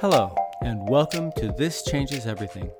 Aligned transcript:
Hello, 0.00 0.34
and 0.62 0.88
welcome 0.88 1.30
to 1.32 1.52
This 1.58 1.82
Changes 1.82 2.24
Everything. 2.24 2.70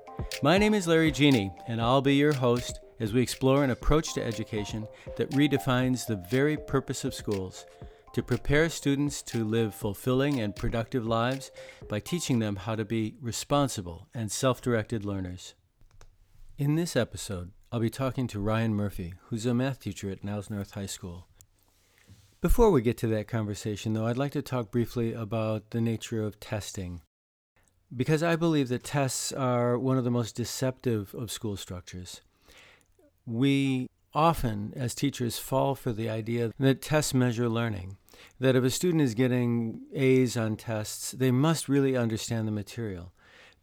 My 0.42 0.56
name 0.56 0.72
is 0.72 0.86
Larry 0.86 1.10
Geni, 1.10 1.52
and 1.68 1.78
I'll 1.78 2.00
be 2.00 2.14
your 2.14 2.32
host 2.32 2.80
as 2.98 3.12
we 3.12 3.20
explore 3.20 3.62
an 3.62 3.68
approach 3.68 4.14
to 4.14 4.24
education 4.24 4.88
that 5.18 5.30
redefines 5.32 6.06
the 6.06 6.16
very 6.16 6.56
purpose 6.56 7.04
of 7.04 7.12
schools 7.12 7.66
to 8.14 8.22
prepare 8.22 8.70
students 8.70 9.20
to 9.20 9.44
live 9.44 9.74
fulfilling 9.74 10.40
and 10.40 10.56
productive 10.56 11.04
lives 11.04 11.50
by 11.90 12.00
teaching 12.00 12.38
them 12.38 12.56
how 12.56 12.74
to 12.74 12.86
be 12.86 13.16
responsible 13.20 14.08
and 14.14 14.32
self 14.32 14.62
directed 14.62 15.04
learners. 15.04 15.52
In 16.56 16.76
this 16.76 16.96
episode, 16.96 17.50
I'll 17.70 17.80
be 17.80 17.90
talking 17.90 18.28
to 18.28 18.40
Ryan 18.40 18.72
Murphy, 18.72 19.12
who's 19.24 19.44
a 19.44 19.52
math 19.52 19.80
teacher 19.80 20.08
at 20.08 20.24
Niles 20.24 20.48
North 20.48 20.70
High 20.70 20.86
School. 20.86 21.26
Before 22.40 22.70
we 22.70 22.80
get 22.80 22.96
to 22.96 23.06
that 23.08 23.28
conversation, 23.28 23.92
though, 23.92 24.06
I'd 24.06 24.16
like 24.16 24.32
to 24.32 24.40
talk 24.40 24.70
briefly 24.70 25.12
about 25.12 25.72
the 25.72 25.82
nature 25.82 26.22
of 26.22 26.40
testing. 26.40 27.02
Because 27.94 28.22
I 28.22 28.36
believe 28.36 28.68
that 28.68 28.84
tests 28.84 29.32
are 29.32 29.76
one 29.78 29.98
of 29.98 30.04
the 30.04 30.10
most 30.10 30.36
deceptive 30.36 31.14
of 31.14 31.30
school 31.30 31.56
structures. 31.56 32.20
We 33.26 33.88
often, 34.14 34.72
as 34.76 34.94
teachers, 34.94 35.38
fall 35.38 35.74
for 35.74 35.92
the 35.92 36.08
idea 36.08 36.52
that 36.58 36.82
tests 36.82 37.14
measure 37.14 37.48
learning, 37.48 37.96
that 38.38 38.56
if 38.56 38.62
a 38.62 38.70
student 38.70 39.02
is 39.02 39.14
getting 39.14 39.82
A's 39.92 40.36
on 40.36 40.56
tests, 40.56 41.12
they 41.12 41.30
must 41.30 41.68
really 41.68 41.96
understand 41.96 42.46
the 42.46 42.52
material. 42.52 43.12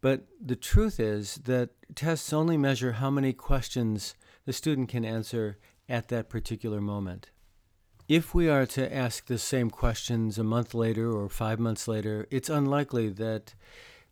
But 0.02 0.28
the 0.40 0.56
truth 0.56 1.00
is 1.00 1.36
that 1.46 1.70
tests 1.96 2.32
only 2.32 2.58
measure 2.58 2.94
how 2.94 3.10
many 3.10 3.34
questions 3.34 4.16
the 4.46 4.54
student 4.54 4.90
can 4.90 5.04
answer 5.04 5.58
at 5.90 6.10
that 6.10 6.30
particular 6.30 6.82
moment. 6.82 7.32
If 8.08 8.34
we 8.34 8.48
are 8.48 8.66
to 8.68 8.94
ask 8.94 9.26
the 9.26 9.38
same 9.38 9.70
questions 9.70 10.38
a 10.38 10.44
month 10.44 10.74
later 10.74 11.12
or 11.12 11.28
five 11.28 11.60
months 11.60 11.88
later, 11.88 12.28
it's 12.32 12.50
unlikely 12.50 13.10
that 13.10 13.54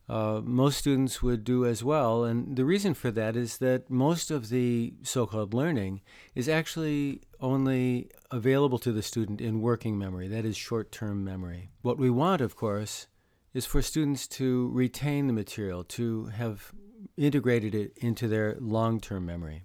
uh, 0.07 0.41
most 0.43 0.77
students 0.77 1.23
would 1.23 1.43
do 1.43 1.65
as 1.65 1.83
well. 1.83 2.23
And 2.23 2.55
the 2.55 2.65
reason 2.65 2.93
for 2.93 3.11
that 3.11 3.35
is 3.35 3.57
that 3.57 3.89
most 3.89 4.29
of 4.29 4.49
the 4.49 4.93
so 5.01 5.25
called 5.25 5.53
learning 5.53 6.01
is 6.35 6.47
actually 6.47 7.21
only 7.39 8.09
available 8.31 8.77
to 8.79 8.91
the 8.91 9.01
student 9.01 9.41
in 9.41 9.61
working 9.61 9.97
memory, 9.97 10.27
that 10.27 10.45
is, 10.45 10.55
short 10.55 10.91
term 10.91 11.23
memory. 11.23 11.71
What 11.81 11.97
we 11.97 12.09
want, 12.09 12.41
of 12.41 12.55
course, 12.55 13.07
is 13.53 13.65
for 13.65 13.81
students 13.81 14.27
to 14.27 14.69
retain 14.73 15.27
the 15.27 15.33
material, 15.33 15.83
to 15.83 16.25
have 16.25 16.71
integrated 17.17 17.73
it 17.73 17.93
into 17.97 18.27
their 18.27 18.57
long 18.59 18.99
term 18.99 19.25
memory. 19.25 19.63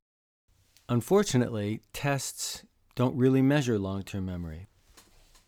Unfortunately, 0.88 1.82
tests 1.92 2.64
don't 2.94 3.16
really 3.16 3.42
measure 3.42 3.78
long 3.78 4.02
term 4.02 4.26
memory. 4.26 4.68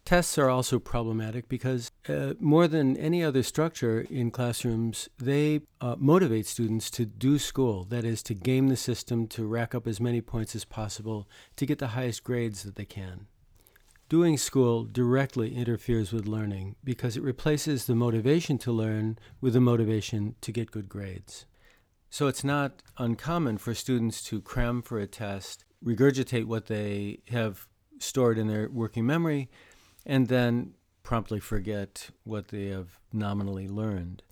Tests 0.05 0.37
are 0.37 0.51
also 0.51 0.81
problematic 0.81 1.49
because, 1.49 1.93
uh, 2.09 2.35
more 2.41 2.67
than 2.67 2.97
any 2.97 3.23
other 3.23 3.43
structure 3.45 4.01
in 4.01 4.33
classrooms, 4.33 5.09
they 5.17 5.61
uh, 5.81 5.95
motivate 5.97 6.47
students 6.47 6.91
to 6.91 7.07
do 7.07 7.39
school. 7.39 7.85
That 7.85 8.05
is, 8.05 8.21
to 8.25 8.35
game 8.35 8.67
the 8.67 8.77
system, 8.77 9.29
to 9.29 9.47
rack 9.47 9.77
up 9.77 9.87
as 9.87 10.01
many 10.01 10.21
points 10.21 10.57
as 10.57 10.65
possible, 10.65 11.29
to 11.55 11.67
get 11.67 11.79
the 11.79 11.89
highest 11.89 12.25
grades 12.25 12.65
that 12.65 12.75
they 12.75 12.85
can. 12.85 13.27
Doing 14.09 14.37
school 14.37 14.85
directly 14.85 15.55
interferes 15.55 16.13
with 16.13 16.27
learning 16.27 16.75
because 16.83 17.17
it 17.17 17.23
replaces 17.23 17.87
the 17.87 17.95
motivation 17.95 18.59
to 18.59 18.73
learn 18.73 19.19
with 19.41 19.53
the 19.55 19.61
motivation 19.61 20.35
to 20.41 20.53
get 20.53 20.73
good 20.73 20.89
grades. 20.89 21.47
So 22.11 22.27
it's 22.27 22.45
not 22.45 22.83
uncommon 22.99 23.57
for 23.57 23.73
students 23.73 24.23
to 24.25 24.43
cram 24.43 24.83
for 24.83 24.99
a 24.99 25.07
test, 25.07 25.65
regurgitate 25.83 26.45
what 26.45 26.67
they 26.67 27.21
have 27.31 27.69
stored 28.01 28.37
in 28.37 28.49
their 28.49 28.69
working 28.69 29.07
memory, 29.07 29.49
and 30.05 30.29
then 30.29 30.75
promptly 31.03 31.41
forget 31.41 32.11
what 32.25 32.49
they 32.49 32.67
have 32.67 32.99
nominally 33.13 33.69
learned. 33.69 34.23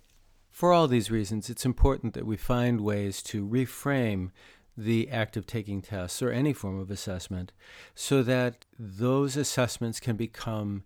For 0.51 0.73
all 0.73 0.89
these 0.89 1.11
reasons, 1.11 1.49
it's 1.49 1.65
important 1.65 2.15
that 2.15 2.27
we 2.27 2.37
find 2.37 2.81
ways 2.81 3.23
to 3.25 3.47
reframe 3.47 4.31
the 4.77 5.11
act 5.11 5.37
of 5.37 5.47
taking 5.47 5.83
tests 5.83 6.23
or 6.23 6.31
any 6.31 6.53
form 6.53 6.79
of 6.79 6.91
assessment 6.91 7.53
so 7.95 8.23
that 8.23 8.65
those 8.79 9.37
assessments 9.37 10.01
can 10.01 10.17
become 10.17 10.83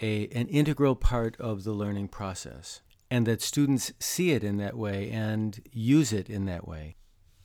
a, 0.00 0.28
an 0.28 0.48
integral 0.48 0.94
part 0.96 1.40
of 1.40 1.64
the 1.64 1.72
learning 1.72 2.08
process 2.08 2.82
and 3.10 3.26
that 3.26 3.42
students 3.42 3.92
see 3.98 4.30
it 4.30 4.42
in 4.42 4.56
that 4.56 4.76
way 4.76 5.10
and 5.10 5.60
use 5.70 6.12
it 6.12 6.30
in 6.30 6.46
that 6.46 6.66
way. 6.66 6.96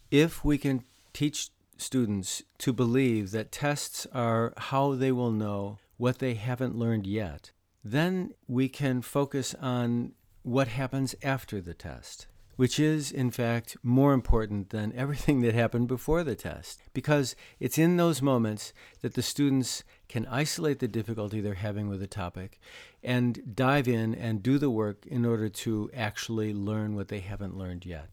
If 0.10 0.46
we 0.46 0.58
can 0.58 0.84
teach 1.14 1.50
students 1.78 2.42
to 2.60 2.74
believe 2.74 3.32
that 3.32 3.52
tests 3.52 4.08
are 4.14 4.54
how 4.58 4.96
they 4.96 5.12
will 5.12 5.32
know 5.32 5.78
what 5.98 6.20
they 6.20 6.36
haven't 6.36 6.76
learned 6.76 7.06
yet, 7.06 7.52
then 7.84 8.32
we 8.48 8.70
can 8.70 9.02
focus 9.02 9.54
on 9.56 10.14
what 10.44 10.68
happens 10.68 11.16
after 11.22 11.60
the 11.60 11.74
test, 11.74 12.28
which 12.56 12.80
is, 12.80 13.12
in 13.12 13.30
fact, 13.30 13.78
more 13.84 14.14
important 14.14 14.70
than 14.70 14.94
everything 14.96 15.42
that 15.42 15.54
happened 15.54 15.88
before 15.88 16.24
the 16.24 16.36
test, 16.36 16.82
because 16.94 17.36
it's 17.60 17.78
in 17.78 17.98
those 17.98 18.22
moments 18.22 18.74
that 19.02 19.14
the 19.14 19.22
students 19.22 19.84
can 20.08 20.26
isolate 20.28 20.80
the 20.80 20.88
difficulty 20.88 21.42
they're 21.42 21.54
having 21.56 21.88
with 21.88 22.02
a 22.02 22.08
topic 22.08 22.60
and 23.04 23.56
dive 23.56 23.88
in 23.88 24.16
and 24.16 24.42
do 24.42 24.58
the 24.58 24.70
work 24.70 25.06
in 25.06 25.26
order 25.26 25.50
to 25.50 25.90
actually 25.94 26.54
learn 26.54 26.96
what 26.96 27.10
they 27.10 27.20
haven't 27.20 27.58
learned 27.58 27.86
yet. 27.86 28.10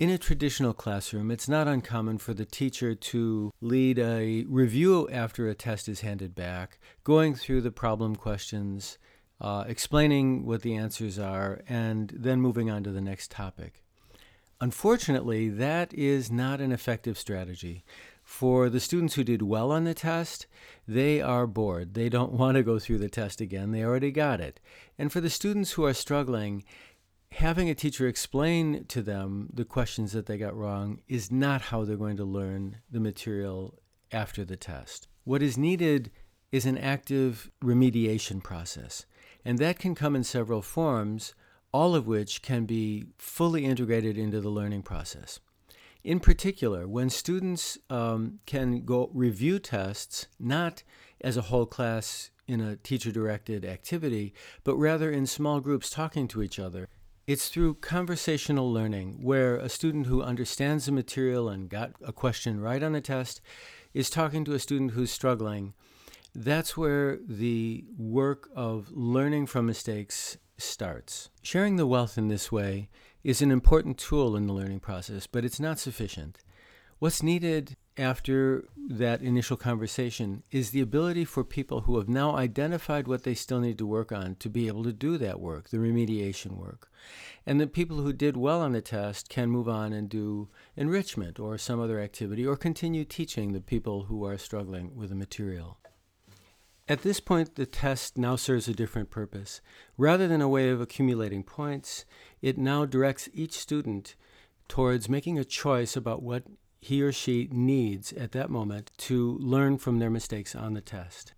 In 0.00 0.08
a 0.08 0.16
traditional 0.16 0.72
classroom, 0.72 1.30
it's 1.30 1.46
not 1.46 1.68
uncommon 1.68 2.16
for 2.16 2.32
the 2.32 2.46
teacher 2.46 2.94
to 2.94 3.52
lead 3.60 3.98
a 3.98 4.46
review 4.48 5.06
after 5.10 5.46
a 5.46 5.54
test 5.54 5.90
is 5.90 6.00
handed 6.00 6.34
back, 6.34 6.78
going 7.04 7.34
through 7.34 7.60
the 7.60 7.70
problem 7.70 8.16
questions, 8.16 8.96
uh, 9.42 9.64
explaining 9.68 10.46
what 10.46 10.62
the 10.62 10.74
answers 10.74 11.18
are, 11.18 11.60
and 11.68 12.14
then 12.16 12.40
moving 12.40 12.70
on 12.70 12.82
to 12.84 12.90
the 12.90 13.02
next 13.02 13.30
topic. 13.30 13.82
Unfortunately, 14.58 15.50
that 15.50 15.92
is 15.92 16.32
not 16.32 16.62
an 16.62 16.72
effective 16.72 17.18
strategy. 17.18 17.84
For 18.22 18.70
the 18.70 18.80
students 18.80 19.16
who 19.16 19.24
did 19.24 19.42
well 19.42 19.70
on 19.70 19.84
the 19.84 19.92
test, 19.92 20.46
they 20.88 21.20
are 21.20 21.46
bored. 21.46 21.92
They 21.92 22.08
don't 22.08 22.32
want 22.38 22.56
to 22.56 22.62
go 22.62 22.78
through 22.78 22.98
the 22.98 23.10
test 23.10 23.42
again. 23.42 23.72
They 23.72 23.84
already 23.84 24.12
got 24.12 24.40
it. 24.40 24.60
And 24.98 25.12
for 25.12 25.20
the 25.20 25.28
students 25.28 25.72
who 25.72 25.84
are 25.84 25.92
struggling, 25.92 26.64
having 27.32 27.70
a 27.70 27.74
teacher 27.74 28.06
explain 28.06 28.84
to 28.86 29.02
them 29.02 29.48
the 29.52 29.64
questions 29.64 30.12
that 30.12 30.26
they 30.26 30.36
got 30.36 30.56
wrong 30.56 31.00
is 31.08 31.30
not 31.30 31.62
how 31.62 31.84
they're 31.84 31.96
going 31.96 32.16
to 32.16 32.24
learn 32.24 32.76
the 32.90 33.00
material 33.00 33.78
after 34.12 34.44
the 34.44 34.56
test. 34.56 35.08
What 35.24 35.42
is 35.42 35.56
needed 35.56 36.10
is 36.50 36.66
an 36.66 36.76
active 36.76 37.50
remediation 37.62 38.42
process, 38.42 39.06
and 39.44 39.58
that 39.58 39.78
can 39.78 39.94
come 39.94 40.16
in 40.16 40.24
several 40.24 40.62
forms, 40.62 41.34
all 41.72 41.94
of 41.94 42.06
which 42.06 42.42
can 42.42 42.66
be 42.66 43.06
fully 43.18 43.64
integrated 43.64 44.18
into 44.18 44.40
the 44.40 44.50
learning 44.50 44.82
process. 44.82 45.38
In 46.02 46.18
particular, 46.18 46.88
when 46.88 47.10
students 47.10 47.78
um, 47.88 48.40
can 48.46 48.84
go 48.84 49.10
review 49.14 49.58
tests, 49.58 50.26
not 50.38 50.82
as 51.20 51.36
a 51.36 51.42
whole 51.42 51.66
class 51.66 52.30
in 52.48 52.60
a 52.60 52.76
teacher 52.76 53.12
directed 53.12 53.64
activity, 53.64 54.34
but 54.64 54.76
rather 54.76 55.10
in 55.10 55.26
small 55.26 55.60
groups 55.60 55.90
talking 55.90 56.26
to 56.26 56.42
each 56.42 56.58
other 56.58 56.88
it's 57.30 57.48
through 57.48 57.74
conversational 57.74 58.72
learning 58.72 59.16
where 59.22 59.54
a 59.54 59.68
student 59.68 60.08
who 60.08 60.20
understands 60.20 60.86
the 60.86 60.90
material 60.90 61.48
and 61.48 61.68
got 61.68 61.92
a 62.04 62.12
question 62.12 62.60
right 62.60 62.82
on 62.82 62.90
the 62.90 63.00
test 63.00 63.40
is 63.94 64.10
talking 64.10 64.44
to 64.44 64.52
a 64.52 64.58
student 64.58 64.90
who's 64.90 65.12
struggling. 65.12 65.72
That's 66.34 66.76
where 66.76 67.20
the 67.24 67.84
work 67.96 68.48
of 68.56 68.90
learning 68.90 69.46
from 69.46 69.66
mistakes 69.66 70.38
starts. 70.58 71.30
Sharing 71.40 71.76
the 71.76 71.86
wealth 71.86 72.18
in 72.18 72.26
this 72.26 72.50
way 72.50 72.88
is 73.22 73.40
an 73.40 73.52
important 73.52 73.96
tool 73.96 74.34
in 74.34 74.48
the 74.48 74.52
learning 74.52 74.80
process, 74.80 75.28
but 75.28 75.44
it's 75.44 75.60
not 75.60 75.78
sufficient. 75.78 76.38
What's 76.98 77.22
needed 77.22 77.76
after 77.96 78.64
that 78.88 79.20
initial 79.20 79.56
conversation 79.56 80.42
is 80.50 80.70
the 80.70 80.80
ability 80.80 81.24
for 81.24 81.44
people 81.44 81.82
who 81.82 81.98
have 81.98 82.08
now 82.08 82.36
identified 82.36 83.06
what 83.06 83.24
they 83.24 83.34
still 83.34 83.60
need 83.60 83.78
to 83.78 83.86
work 83.86 84.10
on 84.12 84.36
to 84.36 84.48
be 84.48 84.66
able 84.68 84.84
to 84.84 84.92
do 84.92 85.18
that 85.18 85.40
work, 85.40 85.68
the 85.68 85.76
remediation 85.76 86.56
work. 86.56 86.90
And 87.44 87.60
the 87.60 87.66
people 87.66 87.98
who 87.98 88.12
did 88.12 88.36
well 88.36 88.60
on 88.60 88.72
the 88.72 88.80
test 88.80 89.28
can 89.28 89.50
move 89.50 89.68
on 89.68 89.92
and 89.92 90.08
do 90.08 90.48
enrichment 90.76 91.38
or 91.38 91.58
some 91.58 91.80
other 91.80 92.00
activity 92.00 92.46
or 92.46 92.56
continue 92.56 93.04
teaching 93.04 93.52
the 93.52 93.60
people 93.60 94.04
who 94.04 94.24
are 94.24 94.38
struggling 94.38 94.96
with 94.96 95.10
the 95.10 95.14
material. 95.14 95.78
At 96.88 97.02
this 97.02 97.20
point, 97.20 97.54
the 97.54 97.66
test 97.66 98.18
now 98.18 98.34
serves 98.34 98.66
a 98.66 98.74
different 98.74 99.10
purpose. 99.10 99.60
Rather 99.96 100.26
than 100.26 100.40
a 100.40 100.48
way 100.48 100.70
of 100.70 100.80
accumulating 100.80 101.44
points, 101.44 102.04
it 102.42 102.58
now 102.58 102.84
directs 102.84 103.28
each 103.32 103.52
student 103.52 104.16
towards 104.66 105.08
making 105.08 105.38
a 105.38 105.44
choice 105.44 105.96
about 105.96 106.22
what 106.22 106.44
he 106.80 107.02
or 107.02 107.12
she 107.12 107.48
needs 107.52 108.12
at 108.12 108.32
that 108.32 108.50
moment 108.50 108.90
to 108.96 109.36
learn 109.38 109.78
from 109.78 109.98
their 109.98 110.10
mistakes 110.10 110.54
on 110.54 110.74
the 110.74 110.80
test. 110.80 111.34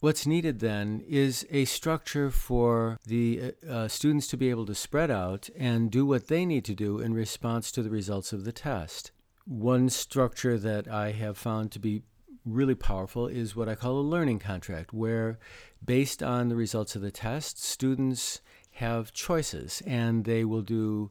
What's 0.00 0.26
needed 0.26 0.60
then 0.60 1.04
is 1.06 1.46
a 1.50 1.66
structure 1.66 2.30
for 2.30 2.98
the 3.06 3.52
uh, 3.68 3.70
uh, 3.70 3.88
students 3.88 4.26
to 4.28 4.38
be 4.38 4.48
able 4.48 4.64
to 4.64 4.74
spread 4.74 5.10
out 5.10 5.50
and 5.58 5.90
do 5.90 6.06
what 6.06 6.28
they 6.28 6.46
need 6.46 6.64
to 6.64 6.74
do 6.74 7.00
in 7.00 7.12
response 7.12 7.70
to 7.72 7.82
the 7.82 7.90
results 7.90 8.32
of 8.32 8.44
the 8.44 8.52
test. 8.52 9.12
One 9.44 9.90
structure 9.90 10.56
that 10.56 10.88
I 10.88 11.12
have 11.12 11.36
found 11.36 11.70
to 11.72 11.78
be 11.78 12.02
really 12.46 12.74
powerful 12.74 13.26
is 13.26 13.54
what 13.54 13.68
I 13.68 13.74
call 13.74 13.98
a 13.98 14.00
learning 14.00 14.38
contract, 14.38 14.94
where 14.94 15.38
based 15.84 16.22
on 16.22 16.48
the 16.48 16.56
results 16.56 16.96
of 16.96 17.02
the 17.02 17.10
test, 17.10 17.62
students 17.62 18.40
have 18.72 19.12
choices 19.12 19.82
and 19.86 20.24
they 20.24 20.46
will 20.46 20.62
do 20.62 21.10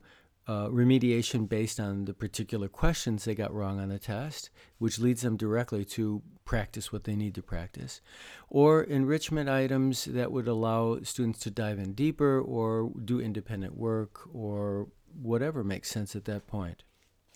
remediation 0.49 1.47
based 1.47 1.79
on 1.79 2.05
the 2.05 2.13
particular 2.13 2.67
questions 2.67 3.25
they 3.25 3.35
got 3.35 3.53
wrong 3.53 3.79
on 3.79 3.89
the 3.89 3.99
test, 3.99 4.49
which 4.77 4.99
leads 4.99 5.21
them 5.21 5.37
directly 5.37 5.85
to 5.85 6.21
practice 6.45 6.91
what 6.91 7.03
they 7.03 7.15
need 7.15 7.35
to 7.35 7.41
practice, 7.43 8.01
or 8.49 8.81
enrichment 8.83 9.47
items 9.49 10.05
that 10.05 10.31
would 10.31 10.47
allow 10.47 10.99
students 11.03 11.39
to 11.39 11.51
dive 11.51 11.77
in 11.77 11.93
deeper 11.93 12.41
or 12.41 12.91
do 13.05 13.19
independent 13.19 13.77
work 13.77 14.27
or 14.33 14.87
whatever 15.21 15.63
makes 15.63 15.89
sense 15.89 16.15
at 16.15 16.25
that 16.25 16.47
point. 16.47 16.83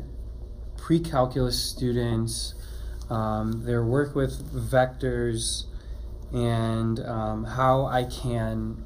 pre-calculus 0.78 1.62
students, 1.62 2.54
um, 3.10 3.64
their 3.66 3.84
work 3.84 4.14
with 4.14 4.50
vectors, 4.70 5.64
and 6.32 7.00
um, 7.00 7.44
how 7.44 7.84
I 7.84 8.04
can 8.04 8.82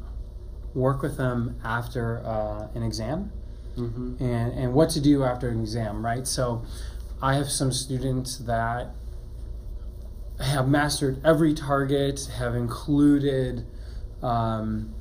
work 0.77 1.03
with 1.03 1.17
them 1.17 1.59
after 1.65 2.19
uh, 2.25 2.69
an 2.75 2.83
exam 2.83 3.33
mm-hmm. 3.77 4.23
and, 4.23 4.53
and 4.53 4.75
what 4.75 4.91
to 4.91 5.01
do 5.01 5.25
after 5.25 5.49
an 5.49 5.61
exam, 5.61 6.05
right? 6.05 6.27
So 6.27 6.65
I 7.23 7.35
have 7.35 7.51
some 7.51 7.73
students 7.73 8.37
that 8.39 8.91
have 10.39 10.69
mastered 10.69 11.25
every 11.25 11.55
target, 11.55 12.29
have 12.39 12.55
included 12.55 13.67
um, 14.23 14.95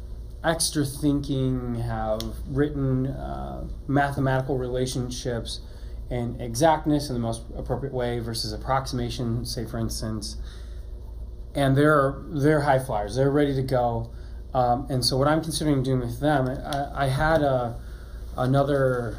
extra 0.44 0.86
thinking, 0.86 1.76
have 1.76 2.22
written 2.48 3.08
uh, 3.08 3.68
mathematical 3.88 4.58
relationships 4.58 5.60
and 6.10 6.40
exactness 6.40 7.10
in 7.10 7.16
the 7.16 7.20
most 7.20 7.42
appropriate 7.58 7.94
way 7.94 8.20
versus 8.20 8.54
approximation, 8.54 9.44
say 9.46 9.66
for 9.66 9.78
instance. 9.78 10.38
And 11.54 11.76
they're 11.76 12.22
they're 12.28 12.62
high 12.62 12.80
flyers. 12.80 13.16
They're 13.16 13.32
ready 13.32 13.56
to 13.56 13.62
go. 13.62 14.12
Um, 14.56 14.88
and 14.90 15.04
so 15.04 15.18
what 15.18 15.28
I'm 15.28 15.42
considering 15.42 15.84
doing 15.84 16.00
with 16.00 16.22
them, 16.22 16.48
I, 16.48 17.06
I 17.06 17.08
had 17.10 17.42
a 17.42 17.78
another 18.38 19.18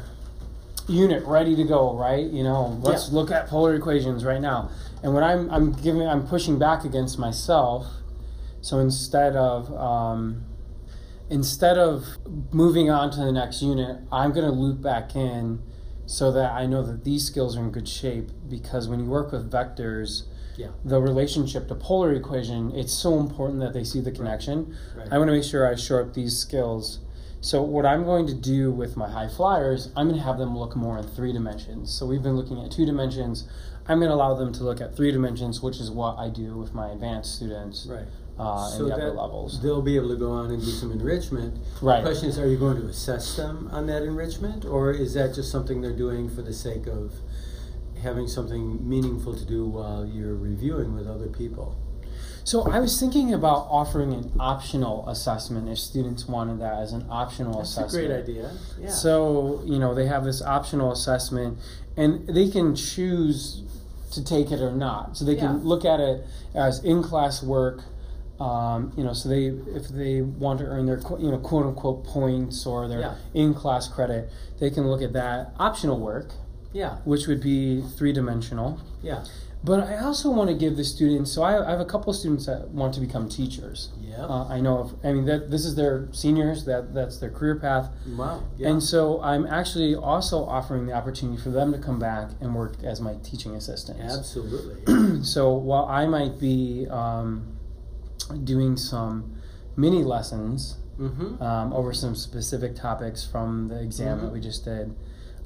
unit 0.87 1.23
ready 1.25 1.55
to 1.55 1.63
go, 1.63 1.95
right? 1.95 2.25
You 2.25 2.41
know, 2.41 2.79
let's 2.81 3.09
yeah. 3.09 3.15
look 3.15 3.29
at 3.29 3.45
polar 3.45 3.75
equations 3.75 4.25
right 4.25 4.41
now. 4.41 4.71
And 5.03 5.13
what 5.13 5.21
I'm 5.21 5.47
I'm 5.51 5.73
giving 5.73 6.01
I'm 6.07 6.27
pushing 6.27 6.57
back 6.57 6.83
against 6.83 7.19
myself. 7.19 7.85
So 8.61 8.79
instead 8.79 9.35
of 9.35 9.71
um, 9.73 10.43
instead 11.29 11.77
of 11.77 12.17
moving 12.51 12.89
on 12.89 13.11
to 13.11 13.19
the 13.19 13.31
next 13.31 13.61
unit, 13.61 13.99
I'm 14.11 14.31
going 14.33 14.45
to 14.45 14.51
loop 14.51 14.81
back 14.81 15.15
in 15.15 15.61
so 16.07 16.31
that 16.31 16.51
I 16.53 16.65
know 16.65 16.81
that 16.81 17.03
these 17.03 17.27
skills 17.27 17.55
are 17.55 17.59
in 17.59 17.69
good 17.69 17.87
shape 17.87 18.31
because 18.49 18.87
when 18.87 18.99
you 18.99 19.05
work 19.05 19.31
with 19.31 19.51
vectors, 19.51 20.23
yeah. 20.57 20.67
the 20.83 20.99
relationship 21.01 21.67
to 21.67 21.75
polar 21.75 22.13
equation, 22.13 22.71
it's 22.75 22.93
so 22.93 23.19
important 23.19 23.59
that 23.61 23.73
they 23.73 23.83
see 23.83 24.01
the 24.01 24.11
connection. 24.11 24.75
Right. 24.95 25.03
Right. 25.03 25.13
I 25.13 25.17
want 25.17 25.29
to 25.29 25.33
make 25.33 25.43
sure 25.43 25.71
I 25.71 25.75
show 25.75 25.99
up 25.99 26.13
these 26.13 26.37
skills. 26.37 26.99
So 27.39 27.61
what 27.61 27.85
I'm 27.85 28.03
going 28.03 28.27
to 28.27 28.33
do 28.33 28.71
with 28.71 28.97
my 28.97 29.09
high 29.09 29.29
flyers, 29.29 29.89
I'm 29.95 30.07
going 30.07 30.19
to 30.19 30.25
have 30.25 30.37
them 30.37 30.57
look 30.57 30.75
more 30.75 30.97
in 30.97 31.07
three 31.07 31.31
dimensions. 31.31 31.93
So 31.93 32.05
we've 32.05 32.23
been 32.23 32.35
looking 32.35 32.59
at 32.63 32.71
two 32.71 32.85
dimensions. 32.85 33.47
I'm 33.87 33.99
going 33.99 34.09
to 34.09 34.15
allow 34.15 34.33
them 34.33 34.51
to 34.53 34.63
look 34.63 34.81
at 34.81 34.95
three 34.95 35.11
dimensions, 35.11 35.61
which 35.61 35.79
is 35.79 35.89
what 35.91 36.17
I 36.17 36.29
do 36.29 36.57
with 36.57 36.73
my 36.73 36.89
advanced 36.89 37.35
students. 37.35 37.85
Right. 37.89 38.05
Uh, 38.39 38.67
so 38.69 38.91
upper 38.91 39.11
levels. 39.11 39.61
They'll 39.63 39.81
be 39.81 39.95
able 39.95 40.09
to 40.09 40.15
go 40.15 40.31
on 40.31 40.51
and 40.51 40.63
do 40.63 40.69
some 40.69 40.91
enrichment. 40.91 41.57
Right. 41.81 42.03
The 42.03 42.09
question 42.09 42.29
is, 42.29 42.37
are 42.37 42.47
you 42.47 42.57
going 42.57 42.77
to 42.77 42.87
assess 42.87 43.35
them 43.35 43.69
on 43.71 43.87
that 43.87 44.03
enrichment, 44.03 44.63
or 44.63 44.91
is 44.91 45.15
that 45.15 45.33
just 45.33 45.51
something 45.51 45.81
they're 45.81 45.95
doing 45.95 46.29
for 46.29 46.43
the 46.43 46.53
sake 46.53 46.85
of 46.85 47.13
having 48.01 48.27
something 48.27 48.87
meaningful 48.87 49.35
to 49.35 49.45
do 49.45 49.65
while 49.65 50.05
you're 50.05 50.35
reviewing 50.35 50.95
with 50.95 51.07
other 51.07 51.27
people. 51.27 51.75
So 52.43 52.63
I 52.71 52.79
was 52.79 52.97
thinking 52.97 53.33
about 53.33 53.67
offering 53.69 54.13
an 54.13 54.31
optional 54.39 55.07
assessment 55.09 55.67
if 55.67 55.77
students 55.77 56.27
wanted 56.27 56.61
that 56.61 56.79
as 56.79 56.93
an 56.93 57.05
optional 57.09 57.57
That's 57.57 57.71
assessment. 57.71 58.09
That's 58.09 58.29
a 58.29 58.31
great 58.31 58.37
idea. 58.37 58.57
Yeah. 58.79 58.89
So, 58.89 59.61
you 59.65 59.79
know, 59.79 59.93
they 59.93 60.05
have 60.05 60.23
this 60.23 60.41
optional 60.41 60.93
assessment 60.93 61.57
and 61.97 62.25
they 62.27 62.47
can 62.47 62.73
choose 62.73 63.63
to 64.13 64.23
take 64.23 64.51
it 64.51 64.61
or 64.61 64.71
not. 64.71 65.17
So 65.17 65.25
they 65.25 65.35
can 65.35 65.57
yeah. 65.57 65.63
look 65.63 65.83
at 65.83 65.99
it 65.99 66.25
as 66.55 66.81
in-class 66.85 67.43
work 67.43 67.81
um, 68.39 68.93
you 68.95 69.03
know, 69.03 69.13
so 69.13 69.29
they 69.29 69.45
if 69.47 69.87
they 69.87 70.21
want 70.21 70.59
to 70.59 70.65
earn 70.65 70.85
their 70.85 70.99
you 71.17 71.31
know 71.31 71.39
quote 71.39 71.65
unquote 71.65 72.05
points 72.05 72.65
or 72.67 72.87
their 72.87 72.99
yeah. 72.99 73.15
in 73.33 73.53
class 73.53 73.87
credit, 73.87 74.29
they 74.59 74.69
can 74.69 74.87
look 74.87 75.01
at 75.01 75.13
that 75.13 75.53
optional 75.57 75.99
work 75.99 76.33
yeah. 76.73 76.97
Which 77.05 77.27
would 77.27 77.41
be 77.41 77.81
three 77.97 78.13
dimensional. 78.13 78.79
Yeah. 79.01 79.25
But 79.63 79.81
I 79.81 79.97
also 79.97 80.29
want 80.29 80.49
to 80.49 80.55
give 80.55 80.77
the 80.77 80.83
students. 80.83 81.31
So 81.31 81.41
I, 81.41 81.65
I 81.65 81.71
have 81.71 81.79
a 81.79 81.85
couple 81.85 82.11
of 82.11 82.15
students 82.15 82.45
that 82.45 82.69
want 82.69 82.93
to 82.93 82.99
become 82.99 83.27
teachers. 83.27 83.89
Yeah. 83.99 84.25
Uh, 84.25 84.47
I 84.47 84.61
know 84.61 84.77
of. 84.77 84.95
I 85.03 85.11
mean, 85.11 85.25
that 85.25 85.49
this 85.49 85.65
is 85.65 85.75
their 85.75 86.07
seniors. 86.11 86.65
That 86.65 86.93
that's 86.93 87.17
their 87.17 87.31
career 87.31 87.55
path. 87.55 87.89
Wow. 88.15 88.43
Yeah. 88.57 88.69
And 88.69 88.81
so 88.81 89.21
I'm 89.21 89.45
actually 89.45 89.95
also 89.95 90.45
offering 90.45 90.85
the 90.85 90.93
opportunity 90.93 91.41
for 91.41 91.49
them 91.49 91.71
to 91.73 91.79
come 91.79 91.99
back 91.99 92.29
and 92.39 92.55
work 92.55 92.83
as 92.83 93.01
my 93.01 93.15
teaching 93.23 93.55
assistants. 93.55 94.15
Absolutely. 94.15 95.23
so 95.23 95.53
while 95.53 95.85
I 95.85 96.05
might 96.05 96.39
be 96.39 96.87
um, 96.89 97.57
doing 98.43 98.77
some 98.77 99.35
mini 99.75 100.03
lessons 100.03 100.77
mm-hmm. 100.99 101.41
um, 101.41 101.73
over 101.73 101.93
some 101.93 102.15
specific 102.15 102.75
topics 102.75 103.25
from 103.25 103.67
the 103.67 103.81
exam 103.81 104.17
mm-hmm. 104.17 104.25
that 104.27 104.33
we 104.33 104.39
just 104.39 104.65
did. 104.65 104.95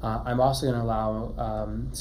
Uh, 0.01 0.23
I'm 0.25 0.39
also 0.39 0.65
going 0.65 0.79
to 0.79 0.81
allow 0.81 1.33
um, 1.37 1.91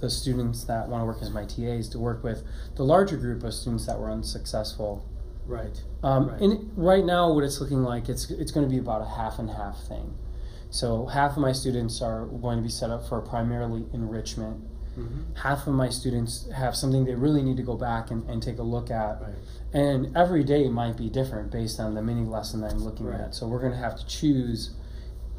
the 0.00 0.10
students 0.10 0.64
that 0.64 0.88
want 0.88 1.02
to 1.02 1.06
work 1.06 1.18
as 1.22 1.30
my 1.30 1.44
TAs 1.44 1.88
to 1.90 1.98
work 1.98 2.24
with 2.24 2.42
the 2.76 2.82
larger 2.82 3.16
group 3.16 3.42
of 3.44 3.54
students 3.54 3.86
that 3.86 3.98
were 3.98 4.10
unsuccessful. 4.10 5.08
Right. 5.46 5.82
Um, 6.02 6.28
right. 6.28 6.40
And 6.40 6.70
right 6.76 7.04
now, 7.04 7.32
what 7.32 7.44
it's 7.44 7.60
looking 7.60 7.82
like, 7.82 8.08
it's 8.08 8.30
it's 8.30 8.52
going 8.52 8.66
to 8.66 8.70
be 8.70 8.78
about 8.78 9.02
a 9.02 9.08
half 9.08 9.38
and 9.38 9.50
half 9.50 9.86
thing. 9.88 10.14
So 10.70 11.06
half 11.06 11.32
of 11.32 11.38
my 11.38 11.52
students 11.52 12.00
are 12.00 12.26
going 12.26 12.56
to 12.56 12.62
be 12.62 12.70
set 12.70 12.90
up 12.90 13.06
for 13.08 13.20
primarily 13.20 13.84
enrichment. 13.92 14.62
Mm-hmm. 14.98 15.34
Half 15.34 15.66
of 15.66 15.74
my 15.74 15.88
students 15.88 16.50
have 16.50 16.74
something 16.76 17.04
they 17.04 17.14
really 17.14 17.42
need 17.42 17.56
to 17.56 17.62
go 17.62 17.76
back 17.76 18.10
and, 18.10 18.28
and 18.28 18.42
take 18.42 18.58
a 18.58 18.62
look 18.62 18.90
at. 18.90 19.20
Right. 19.20 19.34
And 19.72 20.16
every 20.16 20.44
day 20.44 20.68
might 20.68 20.96
be 20.96 21.08
different 21.08 21.50
based 21.50 21.78
on 21.80 21.94
the 21.94 22.02
mini 22.02 22.24
lesson 22.24 22.60
that 22.62 22.72
I'm 22.72 22.84
looking 22.84 23.06
right. 23.06 23.20
at. 23.20 23.34
So 23.34 23.46
we're 23.46 23.60
going 23.60 23.72
to 23.72 23.78
have 23.78 23.98
to 23.98 24.06
choose 24.06 24.74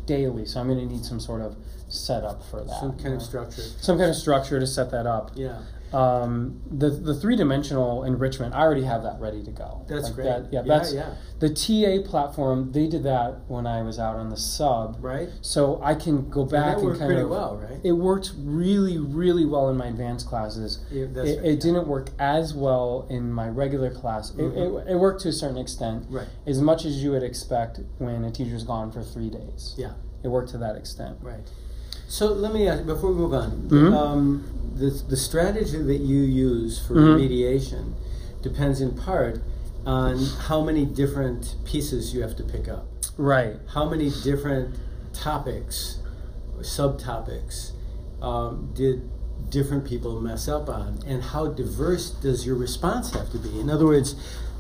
daily. 0.05 0.45
So 0.45 0.60
I'm 0.60 0.67
going 0.67 0.79
to 0.79 0.93
need 0.93 1.05
some 1.05 1.19
sort 1.19 1.41
of 1.41 1.55
setup 1.88 2.43
for 2.50 2.63
that. 2.63 2.79
Some 2.79 2.98
kind 2.98 3.13
of 3.13 3.22
structure. 3.22 3.62
Some 3.62 3.98
kind 3.98 4.10
of 4.10 4.15
structure 4.15 4.60
to 4.60 4.67
set 4.67 4.91
that 4.91 5.05
up. 5.05 5.31
Yeah. 5.36 5.62
Um, 5.93 6.62
the 6.71 6.89
the 6.89 7.13
three 7.13 7.35
dimensional 7.35 8.03
enrichment, 8.03 8.53
I 8.53 8.62
already 8.62 8.83
have 8.83 9.03
that 9.03 9.19
ready 9.19 9.43
to 9.43 9.51
go. 9.51 9.85
That's 9.88 10.05
like 10.05 10.15
great. 10.15 10.25
That, 10.25 10.50
yeah, 10.51 10.62
yeah, 10.62 10.67
that's 10.67 10.93
yeah. 10.93 11.15
the 11.39 11.50
TA 11.50 12.09
platform. 12.09 12.71
They 12.71 12.88
did 12.88 13.03
that 13.03 13.41
when 13.47 13.67
I 13.67 13.81
was 13.83 14.00
out 14.00 14.15
on 14.15 14.29
the 14.29 14.38
sub. 14.38 14.97
Right. 15.00 15.29
So 15.41 15.81
I 15.83 15.95
can 15.95 16.29
go 16.29 16.45
back 16.45 16.77
and, 16.77 16.89
and 16.89 16.97
kind 16.97 17.07
pretty 17.07 17.21
of. 17.21 17.29
well, 17.29 17.57
right? 17.57 17.79
It 17.83 17.91
worked 17.91 18.31
really, 18.38 18.97
really 18.97 19.45
well 19.45 19.69
in 19.69 19.77
my 19.77 19.88
advanced 19.88 20.27
classes. 20.27 20.83
Yeah, 20.91 21.03
it, 21.03 21.15
right, 21.15 21.27
it 21.27 21.43
yeah. 21.43 21.55
didn't 21.55 21.88
work 21.88 22.09
as 22.19 22.53
well 22.53 23.07
in 23.09 23.31
my 23.31 23.47
regular 23.47 23.91
class. 23.91 24.31
Mm-hmm. 24.31 24.57
It, 24.57 24.88
it, 24.89 24.93
it 24.93 24.95
worked 24.97 25.21
to 25.21 25.29
a 25.29 25.33
certain 25.33 25.57
extent. 25.57 26.05
Right. 26.09 26.27
As 26.47 26.59
much 26.62 26.85
as 26.85 27.03
you 27.03 27.12
would 27.12 27.23
expect 27.23 27.79
when 28.00 28.23
a 28.23 28.31
teacher's 28.31 28.63
gone 28.63 28.91
for 28.91 29.03
three 29.03 29.29
days. 29.29 29.75
Yeah. 29.77 29.93
It 30.23 30.29
worked 30.29 30.50
to 30.51 30.57
that 30.59 30.75
extent. 30.75 31.17
Right. 31.21 31.47
So 32.13 32.27
let 32.27 32.53
me 32.53 32.67
ask 32.67 32.86
before 32.86 33.10
we 33.12 33.15
move 33.17 33.34
on. 33.34 33.51
Mm-hmm. 33.70 33.91
Um, 33.91 34.43
the 34.75 34.91
the 35.10 35.17
strategy 35.17 35.82
that 35.82 36.01
you 36.01 36.22
use 36.22 36.77
for 36.77 36.93
Mhm. 36.93 37.17
remediation 37.17 37.93
depends 38.43 38.82
in 38.82 38.91
part 38.91 39.41
on 39.84 40.20
how 40.48 40.62
many 40.62 40.86
different 40.86 41.55
pieces 41.65 42.13
you 42.13 42.22
have 42.22 42.36
to 42.36 42.43
pick 42.43 42.67
up. 42.70 42.86
Right. 43.17 43.55
How 43.65 43.89
many 43.89 44.12
different 44.24 44.75
topics, 45.12 45.98
or 46.55 46.62
subtopics, 46.62 47.72
um, 48.22 48.70
did 48.75 49.01
different 49.50 49.84
people 49.84 50.22
mess 50.22 50.48
up 50.48 50.70
on, 50.70 51.00
and 51.08 51.24
how 51.24 51.48
diverse 51.48 52.12
does 52.12 52.46
your 52.46 52.55
response 52.55 53.10
have 53.17 53.32
to 53.32 53.39
be? 53.39 53.60
In 53.60 53.72
other 53.72 53.88
words, 53.88 54.13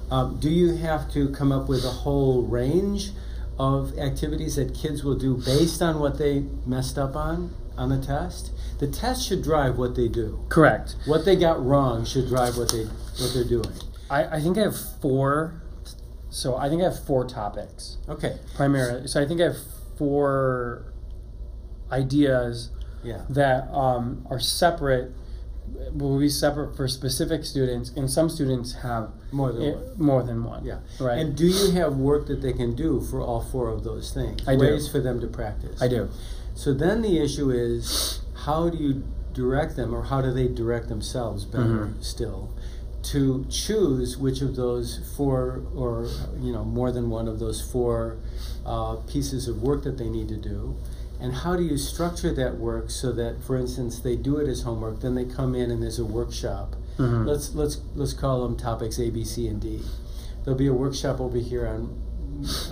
um, 0.09 0.37
do 0.39 0.49
you 0.49 0.69
have 0.77 1.03
to 1.13 1.29
come 1.29 1.51
up 1.51 1.69
with 1.69 1.85
a 1.85 1.95
whole 2.03 2.41
range 2.41 3.11
of 3.59 3.97
activities 3.99 4.55
that 4.55 4.73
kids 4.73 5.03
will 5.03 5.15
do 5.17 5.35
based 5.37 5.81
on 5.81 5.99
what 5.99 6.17
they 6.17 6.45
messed 6.65 6.97
up 6.97 7.15
on 7.15 7.53
on 7.77 7.89
the 7.89 7.99
test? 7.99 8.51
The 8.79 8.87
test 8.87 9.27
should 9.27 9.43
drive 9.43 9.77
what 9.77 9.95
they 9.95 10.07
do. 10.07 10.43
Correct. 10.49 10.95
What 11.05 11.25
they 11.25 11.35
got 11.35 11.63
wrong 11.63 12.05
should 12.05 12.27
drive 12.27 12.57
what 12.57 12.71
they 12.71 12.83
what 12.83 13.31
they're 13.33 13.43
doing. 13.43 13.71
I, 14.09 14.37
I 14.37 14.39
think 14.41 14.57
I 14.57 14.61
have 14.61 14.75
four. 15.01 15.61
So 16.29 16.55
I 16.57 16.67
think 16.67 16.81
I 16.81 16.85
have 16.85 17.03
four 17.05 17.25
topics 17.27 17.97
Okay. 18.09 18.37
primarily. 18.55 19.07
So 19.07 19.21
I 19.21 19.27
think 19.27 19.39
I 19.39 19.45
have 19.45 19.57
four 19.97 20.91
ideas 21.91 22.69
Yeah. 23.03 23.21
that 23.29 23.69
um, 23.71 24.25
are 24.29 24.39
separate. 24.39 25.11
Will 25.93 26.19
be 26.19 26.29
separate 26.29 26.75
for 26.75 26.87
specific 26.87 27.45
students, 27.45 27.91
and 27.95 28.09
some 28.09 28.29
students 28.29 28.73
have 28.73 29.09
More 29.31 29.51
than 29.51 29.61
it- 29.61 29.75
one. 29.75 30.05
more 30.07 30.23
than 30.23 30.43
one. 30.43 30.65
Yeah. 30.65 30.79
Right. 30.99 31.19
And 31.19 31.35
do 31.35 31.45
you 31.47 31.71
have 31.71 31.97
work 31.97 32.27
that 32.27 32.41
they 32.41 32.53
can 32.53 32.75
do 32.75 32.99
for 32.99 33.21
all 33.21 33.41
four 33.41 33.69
of 33.69 33.83
those 33.83 34.11
things? 34.11 34.41
I 34.47 34.55
do. 34.55 34.61
Ways 34.61 34.87
for 34.87 34.99
them 34.99 35.19
to 35.21 35.27
practice. 35.27 35.81
I 35.81 35.87
do. 35.87 36.09
So 36.55 36.73
then 36.73 37.01
the 37.01 37.17
issue 37.19 37.49
is 37.51 38.19
how 38.33 38.69
do 38.69 38.77
you 38.77 39.03
direct 39.33 39.75
them, 39.75 39.93
or 39.95 40.03
how 40.03 40.21
do 40.21 40.31
they 40.33 40.47
direct 40.47 40.89
themselves 40.89 41.45
better 41.45 41.87
Mhm. 41.87 42.03
still, 42.03 42.49
to 43.03 43.45
choose 43.49 44.17
which 44.17 44.41
of 44.41 44.55
those 44.55 44.99
four, 45.15 45.61
or 45.75 46.07
you 46.41 46.51
know, 46.53 46.63
more 46.63 46.91
than 46.91 47.09
one 47.09 47.27
of 47.27 47.39
those 47.39 47.61
four 47.61 48.17
uh, 48.65 48.95
pieces 49.07 49.47
of 49.47 49.61
work 49.61 49.83
that 49.83 49.97
they 49.97 50.07
need 50.09 50.29
to 50.29 50.37
do, 50.37 50.75
and 51.19 51.33
how 51.33 51.55
do 51.55 51.63
you 51.63 51.77
structure 51.77 52.33
that 52.33 52.57
work 52.57 52.89
so 52.89 53.11
that, 53.13 53.43
for 53.43 53.55
instance, 53.57 53.99
they 53.99 54.15
do 54.15 54.37
it 54.37 54.47
as 54.47 54.61
homework, 54.63 54.99
then 55.01 55.15
they 55.15 55.25
come 55.25 55.55
in 55.55 55.71
and 55.71 55.81
there's 55.81 55.99
a 55.99 56.05
workshop. 56.05 56.75
Mhm. 56.97 57.25
Let's 57.25 57.55
let's 57.55 57.81
let's 57.95 58.13
call 58.13 58.43
them 58.43 58.55
topics 58.55 58.99
A, 58.99 59.09
B, 59.09 59.23
C, 59.23 59.47
and 59.47 59.59
D. 59.61 59.81
There'll 60.43 60.57
be 60.57 60.67
a 60.67 60.73
workshop 60.73 61.19
over 61.21 61.37
here 61.37 61.65
on 61.67 61.95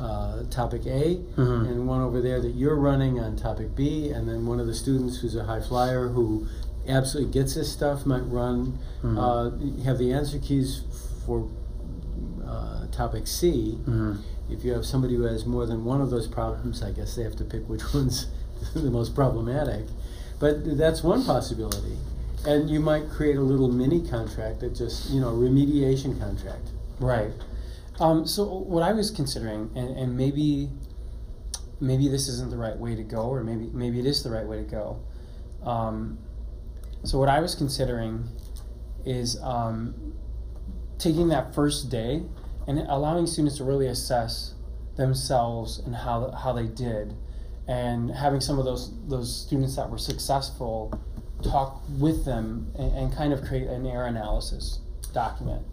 uh, 0.02 0.44
topic 0.50 0.86
A, 0.88 1.22
Mhm. 1.38 1.70
and 1.70 1.88
one 1.88 2.02
over 2.02 2.20
there 2.20 2.42
that 2.42 2.56
you're 2.56 2.76
running 2.76 3.20
on 3.20 3.36
topic 3.38 3.76
B, 3.76 4.10
and 4.10 4.28
then 4.28 4.46
one 4.46 4.60
of 4.60 4.68
the 4.68 4.74
students 4.74 5.20
who's 5.20 5.36
a 5.36 5.46
high 5.46 5.62
flyer 5.62 6.10
who 6.10 6.46
absolutely 6.88 7.32
gets 7.32 7.54
this 7.54 7.70
stuff 7.72 8.06
might 8.06 8.28
run, 8.30 8.78
Mhm. 9.04 9.18
uh, 9.18 9.84
have 9.84 9.98
the 9.98 10.12
answer 10.12 10.40
keys 10.40 10.82
for 11.26 11.48
uh, 12.46 12.86
topic 12.92 13.28
C. 13.28 13.80
Mhm. 13.88 14.18
If 14.52 14.64
you 14.64 14.74
have 14.74 14.86
somebody 14.86 15.16
who 15.16 15.24
has 15.24 15.46
more 15.46 15.66
than 15.66 15.86
one 15.86 16.02
of 16.02 16.10
those 16.10 16.28
problems, 16.28 16.84
I 16.84 16.92
guess 16.92 17.16
they 17.16 17.24
have 17.24 17.36
to 17.38 17.44
pick 17.44 17.68
which 17.70 17.82
one's 17.94 18.28
the 18.74 18.92
most 18.92 19.16
problematic. 19.16 19.86
But 20.40 20.78
that's 20.78 21.04
one 21.04 21.24
possibility. 21.24 21.98
And 22.46 22.70
you 22.70 22.80
might 22.80 23.10
create 23.10 23.38
a 23.38 23.42
little 23.42 23.72
mini 23.72 24.08
contract 24.08 24.62
that 24.62 24.76
just, 24.76 25.12
you 25.12 25.22
know, 25.22 25.32
remediation 25.32 26.20
contract. 26.20 26.70
Right. 27.00 27.32
Um, 28.00 28.26
so 28.26 28.46
what 28.46 28.82
I 28.82 28.94
was 28.94 29.12
considering, 29.12 29.70
and, 29.76 29.96
and 29.96 30.18
maybe 30.18 30.70
maybe 31.80 32.08
this 32.08 32.28
isn't 32.28 32.52
the 32.52 32.58
right 32.58 32.78
way 32.78 32.96
to 32.96 33.04
go, 33.04 33.22
or 33.22 33.44
maybe 33.44 33.70
maybe 33.74 34.00
it 34.00 34.06
is 34.06 34.24
the 34.24 34.30
right 34.30 34.46
way 34.46 34.58
to 34.58 34.64
go. 34.64 35.00
Um, 35.64 36.18
so 37.04 37.20
what 37.20 37.30
I 37.30 37.40
was 37.40 37.56
considering 37.56 38.28
is 39.06 39.42
um, 39.42 40.14
taking 40.98 41.30
that 41.30 41.54
first 41.54 41.90
day 41.90 42.24
and 42.80 42.88
allowing 42.90 43.28
students 43.28 43.58
to 43.58 43.64
really 43.64 43.88
assess 43.88 44.54
themselves 44.96 45.80
and 45.80 45.96
how 45.96 46.32
how 46.32 46.54
they 46.54 46.68
did, 46.68 47.16
and 47.68 48.12
having 48.12 48.42
some 48.42 48.60
of 48.60 48.66
those 48.66 48.92
those 49.08 49.46
students 49.46 49.76
that 49.76 49.90
were 49.90 49.98
successful 49.98 50.92
talk 51.44 51.82
with 51.98 52.24
them 52.26 52.72
and, 52.78 52.92
and 52.96 53.16
kind 53.16 53.34
of 53.34 53.44
create 53.44 53.68
an 53.68 53.86
error 53.86 54.06
analysis 54.06 54.80
document. 55.14 55.66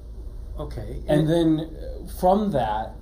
Okay. 0.59 1.03
And 1.07 1.29
then 1.29 1.61
uh, 1.61 2.09
from 2.21 2.51
that 2.53 2.93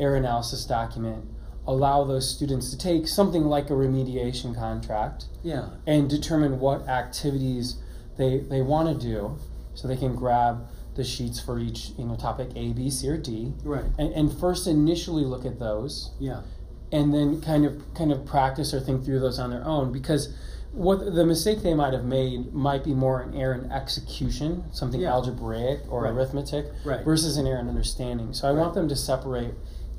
error 0.00 0.16
analysis 0.16 0.64
document, 0.64 1.24
allow 1.66 2.02
those 2.04 2.28
students 2.34 2.70
to 2.70 2.78
take 2.78 3.06
something 3.06 3.44
like 3.44 3.70
a 3.70 3.74
remediation 3.74 4.56
contract 4.56 5.26
yeah. 5.44 5.68
and 5.86 6.10
determine 6.10 6.58
what 6.58 6.88
activities 6.88 7.76
they, 8.16 8.38
they 8.38 8.62
want 8.62 8.88
to 8.88 9.06
do 9.06 9.38
so 9.74 9.86
they 9.86 9.96
can 9.96 10.16
grab 10.16 10.66
the 10.94 11.04
sheets 11.04 11.40
for 11.40 11.58
each 11.58 11.90
you 11.98 12.04
know 12.04 12.16
topic 12.16 12.50
A, 12.56 12.72
B, 12.72 12.90
C, 12.90 13.08
or 13.08 13.16
D 13.16 13.52
Right. 13.64 13.84
and, 13.98 14.12
and 14.12 14.32
first 14.38 14.66
initially 14.66 15.24
look 15.24 15.44
at 15.46 15.58
those 15.58 16.10
Yeah. 16.20 16.42
and 16.90 17.12
then 17.14 17.40
kind 17.40 17.64
of 17.64 17.82
kind 17.94 18.12
of 18.12 18.24
practice 18.26 18.74
or 18.74 18.80
think 18.80 19.04
through 19.04 19.20
those 19.20 19.38
on 19.38 19.50
their 19.50 19.64
own 19.64 19.92
because 19.92 20.34
what 20.72 21.14
the 21.14 21.24
mistake 21.26 21.62
they 21.62 21.74
might 21.74 21.92
have 21.92 22.04
made 22.04 22.52
might 22.54 22.82
be 22.82 22.94
more 22.94 23.20
an 23.20 23.34
error 23.34 23.52
in 23.54 23.70
execution, 23.70 24.64
something 24.72 25.00
Yeah. 25.02 25.12
algebraic 25.12 25.80
or 25.90 26.02
Right. 26.04 26.12
arithmetic, 26.14 26.72
Right. 26.84 27.04
versus 27.04 27.36
an 27.36 27.46
error 27.46 27.60
in 27.60 27.68
understanding. 27.68 28.32
So 28.32 28.48
I 28.48 28.52
want 28.52 28.72
them 28.74 28.88
to 28.88 28.96
separate 28.96 29.52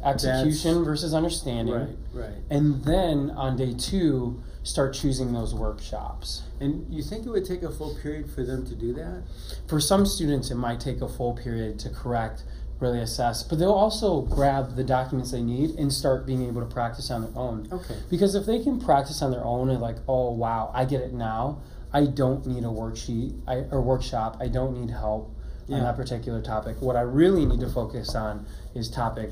execution 0.04 0.72
That's- 0.72 0.86
versus 0.86 1.14
understanding, 1.14 1.76
Right. 1.76 1.98
Right. 2.14 2.34
and 2.50 2.84
then 2.84 3.30
on 3.32 3.56
day 3.56 3.74
two 3.74 4.42
start 4.64 4.94
choosing 4.94 5.34
those 5.34 5.54
workshops. 5.54 6.44
And 6.60 6.92
you 6.92 7.04
think 7.04 7.26
it 7.26 7.30
would 7.30 7.46
take 7.46 7.64
a 7.64 7.72
full 7.72 7.96
period 7.96 8.32
for 8.32 8.44
them 8.44 8.66
to 8.66 8.76
do 8.76 8.94
that? 8.94 9.24
For 9.68 9.80
some 9.80 10.06
students, 10.06 10.50
it 10.50 10.56
might 10.56 10.80
take 10.80 11.02
a 11.02 11.08
full 11.08 11.34
period 11.34 11.80
to 11.80 11.90
correct, 11.90 12.44
really 12.80 13.00
assess, 13.00 13.44
but 13.44 13.60
they'll 13.60 13.72
also 13.72 14.22
grab 14.22 14.76
the 14.76 14.84
documents 14.84 15.32
they 15.32 15.42
need 15.42 15.72
and 15.72 15.92
start 15.92 16.26
being 16.26 16.48
able 16.48 16.62
to 16.62 16.74
practice 16.74 17.12
on 17.12 17.22
their 17.22 17.38
own. 17.38 17.68
Okay. 17.72 17.96
Because 18.10 18.36
if 18.36 18.46
they 18.46 18.64
can 18.64 18.80
practice 18.80 19.22
on 19.22 19.32
their 19.32 19.44
own 19.44 19.70
and 19.70 19.82
like, 19.82 19.98
oh 20.08 20.32
wow, 20.32 20.72
I 20.74 20.86
get 20.86 21.02
it 21.02 21.14
now. 21.14 21.62
I 21.96 22.06
don't 22.06 22.48
need 22.48 22.64
a 22.64 22.68
worksheet 22.68 23.40
I, 23.48 23.66
or 23.72 23.80
workshop. 23.82 24.38
I 24.40 24.48
don't 24.48 24.80
need 24.80 24.90
help 24.90 25.36
on 25.70 25.80
that 25.82 25.96
particular 25.96 26.42
topic. 26.42 26.76
What 26.82 26.96
I 26.96 27.02
really 27.02 27.46
need 27.46 27.60
to 27.62 27.70
focus 27.70 28.16
on 28.16 28.46
is 28.76 28.90
topic 28.90 29.32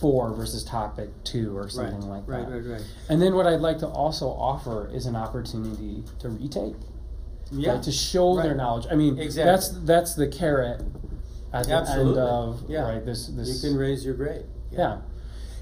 four 0.00 0.32
versus 0.34 0.62
topic 0.64 1.10
two 1.24 1.56
or 1.56 1.68
something 1.68 2.00
right. 2.08 2.18
like 2.18 2.28
right. 2.28 2.46
that. 2.46 2.52
Right. 2.52 2.64
Right. 2.64 2.72
right. 2.80 2.84
And 3.08 3.20
then 3.20 3.34
what 3.34 3.46
I'd 3.46 3.60
like 3.60 3.78
to 3.78 3.86
also 3.88 4.28
offer 4.28 4.88
is 4.92 5.06
an 5.06 5.16
opportunity 5.16 6.04
to 6.20 6.28
retake, 6.28 6.74
Yeah. 7.50 7.72
right, 7.74 7.82
to 7.82 7.92
show 7.92 8.40
their 8.40 8.54
knowledge. 8.54 8.86
I 8.90 8.94
mean, 8.94 9.18
Exactly. 9.18 9.50
that's 9.52 9.68
that's 9.84 10.14
the 10.14 10.28
carrot 10.28 10.82
at 11.52 11.66
the 11.66 11.72
Absolutely. 11.74 12.20
end 12.20 12.30
of 12.30 12.62
Yeah. 12.68 12.82
right 12.82 13.04
this 13.04 13.26
this 13.28 13.62
you 13.62 13.70
can 13.70 13.78
raise 13.78 14.04
your 14.04 14.14
grade. 14.14 14.44
yeah. 14.70 14.98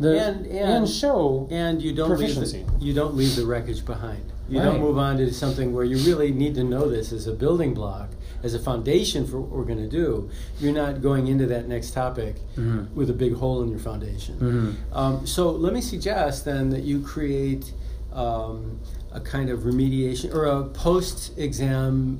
The, 0.00 0.16
And- 0.20 0.46
and- 0.46 0.88
show 0.88 1.48
And 1.50 1.82
you 1.82 1.92
don't 1.92 2.16
leave 2.16 2.36
the, 2.36 2.64
you 2.78 2.94
don't 2.94 3.16
leave 3.16 3.34
the 3.34 3.44
wreckage 3.44 3.84
behind. 3.84 4.22
You 4.48 4.60
Right. 4.60 4.66
don't 4.66 4.80
move 4.80 4.96
on 4.96 5.16
to 5.16 5.32
something 5.34 5.74
where 5.74 5.84
you 5.84 5.96
really 6.06 6.30
need 6.30 6.54
to 6.54 6.62
know 6.62 6.88
this 6.88 7.12
as 7.12 7.26
a 7.26 7.32
building 7.32 7.74
block, 7.74 8.10
as 8.42 8.54
a 8.54 8.58
foundation 8.58 9.26
for 9.26 9.40
what 9.40 9.50
we're 9.50 9.64
going 9.64 9.78
to 9.82 9.88
do. 9.88 10.28
You're 10.60 10.72
not 10.72 11.02
going 11.02 11.26
into 11.26 11.46
that 11.46 11.68
next 11.68 11.90
topic 11.92 12.36
Mhm. 12.56 12.92
with 12.94 13.10
a 13.10 13.12
big 13.12 13.34
hole 13.34 13.62
in 13.62 13.68
your 13.68 13.78
foundation. 13.80 14.36
Mhm. 14.92 14.96
Um, 14.96 15.26
so 15.26 15.50
let 15.50 15.72
me 15.72 15.80
suggest 15.80 16.44
then 16.44 16.70
that 16.70 16.82
you 16.84 17.00
create 17.00 17.72
um, 18.10 18.80
a 19.12 19.20
kind 19.20 19.48
of 19.50 19.60
remediation 19.60 20.34
or 20.34 20.46
a 20.46 20.64
post-exam 20.64 22.18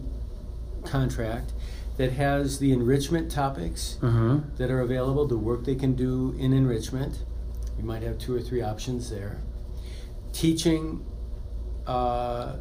contract 0.85 1.53
that 1.97 2.13
has 2.13 2.59
the 2.59 2.73
enrichment 2.73 3.31
topics 3.31 3.97
Mhm. 4.03 4.43
that 4.59 4.71
are 4.71 4.81
available, 4.81 5.27
the 5.27 5.37
work 5.39 5.65
they 5.65 5.75
can 5.75 5.95
do 5.95 6.35
in 6.39 6.53
enrichment. 6.53 7.25
You 7.79 7.85
might 7.85 8.03
have 8.03 8.19
two 8.19 8.35
or 8.35 8.41
three 8.41 8.63
options 8.63 9.09
there. 9.11 9.39
Teaching 10.33 11.01
uh, 11.87 12.57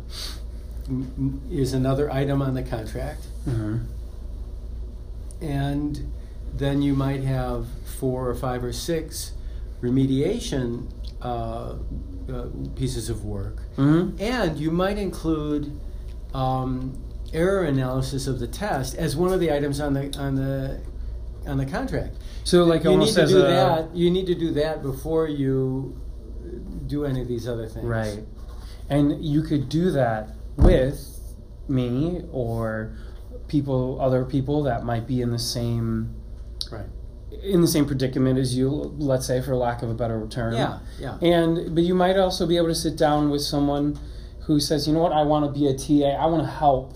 m- 0.90 1.42
is 1.52 1.74
another 1.74 2.12
item 2.12 2.42
on 2.42 2.54
the 2.54 2.64
contract. 2.64 3.28
Mhm. 3.48 3.82
And 5.42 6.12
then 6.56 6.82
you 6.82 6.94
might 6.94 7.24
have 7.24 7.68
four 8.00 8.28
or 8.30 8.36
five 8.36 8.64
or 8.64 8.74
six 8.74 9.34
remediation 9.82 10.88
uh, 11.22 11.74
uh, 12.32 12.46
pieces 12.76 13.10
of 13.10 13.26
work. 13.26 13.64
Mhm. 13.78 14.20
And 14.20 14.58
you 14.58 14.70
might 14.72 14.98
include 14.98 15.72
um, 16.34 16.94
error 17.34 17.64
analysis 17.64 18.28
of 18.28 18.40
the 18.40 18.48
test 18.48 18.96
as 18.96 19.16
one 19.16 19.34
of 19.34 19.40
the 19.40 19.52
items 19.52 19.80
on 19.80 19.94
the 19.94 20.16
on 20.20 20.36
the 20.36 20.80
on 21.48 21.58
the 21.58 21.66
contract. 21.66 22.18
So 22.44 22.64
like 22.66 22.84
you 22.84 22.98
need 22.98 23.14
to 23.16 23.26
do 23.26 23.42
that. 23.42 23.96
You 23.96 24.12
need 24.12 24.28
to 24.28 24.36
do 24.36 24.52
that 24.54 24.84
before 24.84 25.28
you 25.28 25.96
do 26.86 27.06
any 27.06 27.22
of 27.22 27.28
these 27.28 27.48
other 27.48 27.68
things. 27.68 27.86
right, 27.86 28.24
and 28.90 29.24
you 29.24 29.42
could 29.42 29.68
do 29.70 29.92
that 29.92 30.30
with 30.58 31.20
me 31.68 32.24
or 32.32 32.96
people, 33.48 33.98
other 34.02 34.26
people 34.26 34.64
that 34.64 34.84
might 34.84 35.08
be 35.08 35.22
in 35.22 35.32
the 35.32 35.40
same 35.40 36.14
Right. 36.72 36.86
in 37.44 37.62
the 37.62 37.68
same 37.68 37.86
predicament 37.86 38.38
as 38.40 38.56
you. 38.58 38.70
Let's 38.98 39.26
say, 39.26 39.42
for 39.42 39.56
lack 39.56 39.84
of 39.84 39.90
a 39.90 39.94
better 39.94 40.26
term. 40.28 40.54
Yeah. 40.54 40.80
Yeah. 41.00 41.18
And 41.22 41.74
but 41.76 41.84
you 41.84 41.94
might 41.96 42.18
also 42.18 42.46
be 42.46 42.58
able 42.58 42.68
to 42.68 42.76
sit 42.76 42.98
down 42.98 43.30
with 43.30 43.42
someone 43.42 43.98
who 44.42 44.60
says, 44.60 44.88
you 44.88 44.94
know 44.94 45.00
what, 45.02 45.12
I 45.14 45.24
want 45.24 45.46
to 45.46 45.58
be 45.58 45.68
a 45.68 45.74
TA. 45.74 46.16
I 46.18 46.26
want 46.26 46.44
to 46.44 46.50
help 46.50 46.94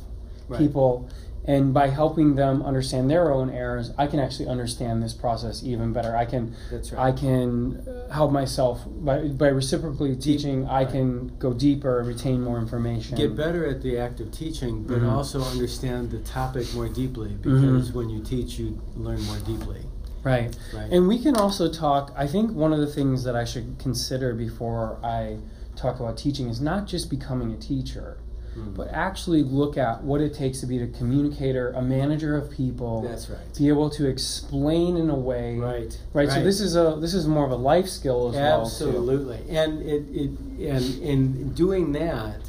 Right. 0.48 0.58
people 0.60 1.08
and 1.46 1.74
by 1.74 1.88
helping 1.88 2.36
them 2.36 2.62
understand 2.62 3.10
their 3.10 3.32
own 3.34 3.50
errors 3.50 3.92
i 3.98 4.06
can 4.06 4.20
actually 4.20 4.48
understand 4.48 5.02
this 5.02 5.14
process 5.14 5.64
even 5.64 5.92
better 5.92 6.16
i 6.16 6.24
can 6.26 6.54
That's 6.70 6.94
i 6.94 7.12
can 7.12 7.78
uh, 7.88 8.14
help 8.14 8.32
myself 8.32 8.82
by, 8.88 9.28
by 9.30 9.48
reciprocally 9.48 10.16
teaching 10.16 10.68
i 10.68 10.84
right. 10.84 10.92
can 10.92 11.36
go 11.40 11.54
deeper 11.54 12.04
retain 12.06 12.42
more 12.44 12.60
information 12.60 13.18
Get 13.18 13.36
better 13.36 13.66
at 13.66 13.82
the 13.82 13.98
act 13.98 14.20
of 14.20 14.32
teaching, 14.32 14.84
but 14.84 15.00
Mhm. 15.00 15.12
also 15.12 15.42
understand 15.44 16.12
the 16.12 16.20
topic 16.20 16.72
more 16.76 16.88
deeply 16.88 17.30
Mm-hmm. 17.30 17.62
because 17.74 17.92
when 17.94 18.10
you 18.10 18.22
teach, 18.22 18.60
you 18.60 18.80
learn 18.96 19.22
more 19.24 19.38
deeply. 19.40 19.82
right 20.24 20.56
Right. 20.76 20.92
and 20.92 21.08
we 21.08 21.18
can 21.18 21.36
also 21.36 21.68
talk 21.72 22.14
i 22.16 22.28
think 22.28 22.52
one 22.52 22.72
of 22.74 22.80
the 22.80 22.92
things 22.98 23.24
that 23.24 23.36
i 23.36 23.46
should 23.46 23.80
consider 23.80 24.36
before 24.36 25.00
i 25.04 25.38
talk 25.76 26.00
about 26.00 26.18
teaching 26.18 26.48
is 26.50 26.62
not 26.62 26.86
just 26.86 27.10
becoming 27.10 27.52
a 27.52 27.58
teacher 27.58 28.18
Mm. 28.58 28.76
but 28.76 28.90
actually 28.90 29.44
look 29.44 29.78
at 29.78 30.04
what 30.04 30.20
it 30.20 30.34
takes 30.34 30.60
to 30.60 30.66
be 30.66 30.82
a 30.84 30.88
communicator 30.88 31.70
a 31.72 31.82
manager 31.82 32.36
of 32.36 32.52
people 32.52 33.02
That's 33.02 33.30
right. 33.30 33.40
be 33.58 33.70
able 33.70 33.90
to 33.92 34.08
explain 34.10 34.98
in 34.98 35.10
a 35.10 35.16
way 35.16 35.56
Right. 35.58 35.98
right, 36.12 36.30
so 36.30 36.44
this 36.44 36.60
is 36.60 36.76
a 36.76 36.98
this 37.00 37.14
is 37.14 37.26
more 37.28 37.46
of 37.46 37.52
a 37.52 37.56
life 37.56 37.88
skill 37.88 38.28
as 38.28 38.36
well. 38.36 38.62
Absolutely. 38.64 39.40
And 39.50 39.82
it, 39.82 40.04
it 40.14 40.30
and 40.68 41.02
in 41.02 41.54
doing 41.54 41.94
that, 41.94 42.42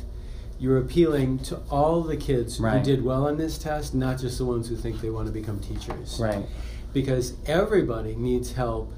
you're 0.59 0.79
appealing 0.79 1.39
to 1.41 1.61
all 1.71 2.03
the 2.03 2.17
kids 2.17 2.59
Right. 2.59 2.79
who 2.79 2.85
did 2.85 3.05
well 3.05 3.27
on 3.29 3.37
this 3.37 3.57
test, 3.57 3.95
not 3.95 4.19
just 4.19 4.39
the 4.39 4.45
ones 4.45 4.69
who 4.69 4.75
think 4.77 5.01
they 5.01 5.11
want 5.11 5.27
to 5.27 5.33
become 5.33 5.61
teachers. 5.61 6.19
right 6.21 6.45
Because 6.93 7.35
everybody 7.47 8.17
needs 8.17 8.53
help 8.55 8.93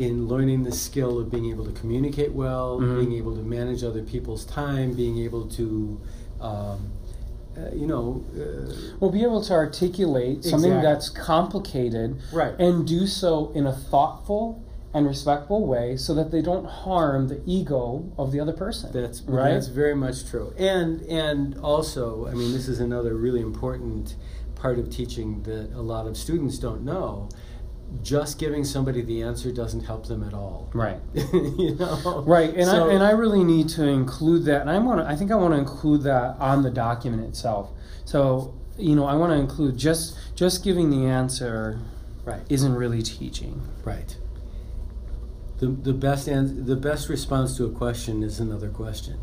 in 0.00 0.26
learning 0.28 0.62
the 0.62 0.72
skill 0.72 1.18
of 1.18 1.30
being 1.30 1.50
able 1.50 1.62
to 1.64 1.72
communicate 1.72 2.32
well, 2.32 2.80
Mhm. 2.80 3.00
being 3.00 3.12
able 3.18 3.34
to 3.36 3.42
manage 3.42 3.84
other 3.84 4.02
people's 4.02 4.46
time, 4.46 4.94
being 4.94 5.18
able 5.18 5.44
to, 5.44 6.00
um, 6.40 6.78
uh, 7.54 7.74
you 7.74 7.86
know, 7.86 8.24
uh, 8.34 8.72
We'll 8.98 9.10
be 9.10 9.22
able 9.22 9.42
to 9.42 9.52
articulate 9.52 10.42
something 10.42 10.80
that's 10.80 11.10
complicated 11.10 12.16
right. 12.32 12.54
and 12.58 12.86
do 12.86 13.06
so 13.06 13.50
in 13.54 13.66
a 13.66 13.72
thoughtful 13.74 14.62
and 14.94 15.06
respectful 15.06 15.66
way 15.66 15.96
so 15.98 16.14
that 16.14 16.30
they 16.30 16.40
don't 16.40 16.64
harm 16.64 17.28
the 17.28 17.40
ego 17.44 18.02
of 18.16 18.32
the 18.32 18.40
other 18.40 18.54
person. 18.54 18.90
That's 18.94 19.20
right. 19.22 19.52
That's 19.52 19.68
very 19.68 19.94
much 19.94 20.24
true. 20.24 20.54
And 20.56 21.02
and 21.02 21.56
also, 21.62 22.26
I 22.26 22.32
mean, 22.34 22.52
this 22.52 22.68
is 22.68 22.80
another 22.80 23.14
really 23.14 23.40
important 23.42 24.16
part 24.54 24.78
of 24.78 24.88
teaching 24.88 25.42
that 25.42 25.68
a 25.74 25.82
lot 25.82 26.06
of 26.06 26.16
students 26.16 26.58
don't 26.58 26.84
know. 26.84 27.28
Just 28.02 28.38
giving 28.38 28.64
somebody 28.64 29.02
the 29.02 29.22
answer 29.22 29.50
doesn't 29.52 29.80
help 29.84 30.06
them 30.06 30.22
at 30.22 30.32
all. 30.32 30.70
right. 30.74 31.00
you 31.32 31.74
know. 31.74 32.22
Right, 32.26 32.54
and 32.54 32.66
So- 32.66 32.88
I 32.88 32.94
and 32.94 33.02
I 33.02 33.10
really 33.10 33.44
need 33.44 33.68
to 33.70 33.84
include 33.86 34.44
that, 34.44 34.60
and 34.62 34.70
I 34.70 34.78
want 34.78 35.00
to. 35.00 35.06
I 35.06 35.16
think 35.16 35.30
I 35.30 35.34
want 35.34 35.54
to 35.54 35.58
include 35.58 36.02
that 36.04 36.36
on 36.38 36.62
the 36.62 36.70
document 36.70 37.24
itself. 37.24 37.70
So 38.04 38.54
you 38.78 38.94
know, 38.96 39.04
I 39.06 39.14
want 39.14 39.32
to 39.32 39.36
include 39.38 39.76
just 39.76 40.16
just 40.34 40.62
giving 40.64 40.90
the 40.90 41.06
answer 41.06 41.80
right. 42.24 42.40
isn't 42.48 42.74
really 42.74 43.02
teaching. 43.02 43.60
Right. 43.84 44.16
The, 45.58 45.66
the 45.66 45.92
best 45.92 46.28
ans- 46.28 46.66
the 46.66 46.76
best 46.76 47.08
response 47.10 47.56
to 47.58 47.66
a 47.66 47.70
question 47.70 48.22
is 48.22 48.40
another 48.40 48.70
question. 48.70 49.18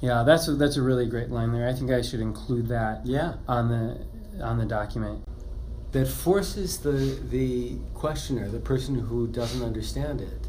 Yeah, 0.00 0.22
that's 0.24 0.48
a, 0.48 0.54
that's 0.54 0.76
a 0.76 0.82
really 0.82 1.06
great 1.06 1.30
line 1.30 1.52
there. 1.52 1.68
I 1.68 1.72
think 1.74 1.90
I 1.90 2.00
should 2.02 2.20
include 2.20 2.68
that 2.68 3.06
Yeah. 3.06 3.34
on 3.46 3.68
the 3.68 4.42
on 4.42 4.58
the 4.58 4.64
document. 4.64 5.22
That 5.92 6.06
forces 6.06 6.78
the 6.78 7.18
the 7.30 7.76
questioner, 7.94 8.48
the 8.48 8.60
person 8.60 8.94
who 8.94 9.26
doesn't 9.26 9.62
understand 9.62 10.20
it, 10.20 10.46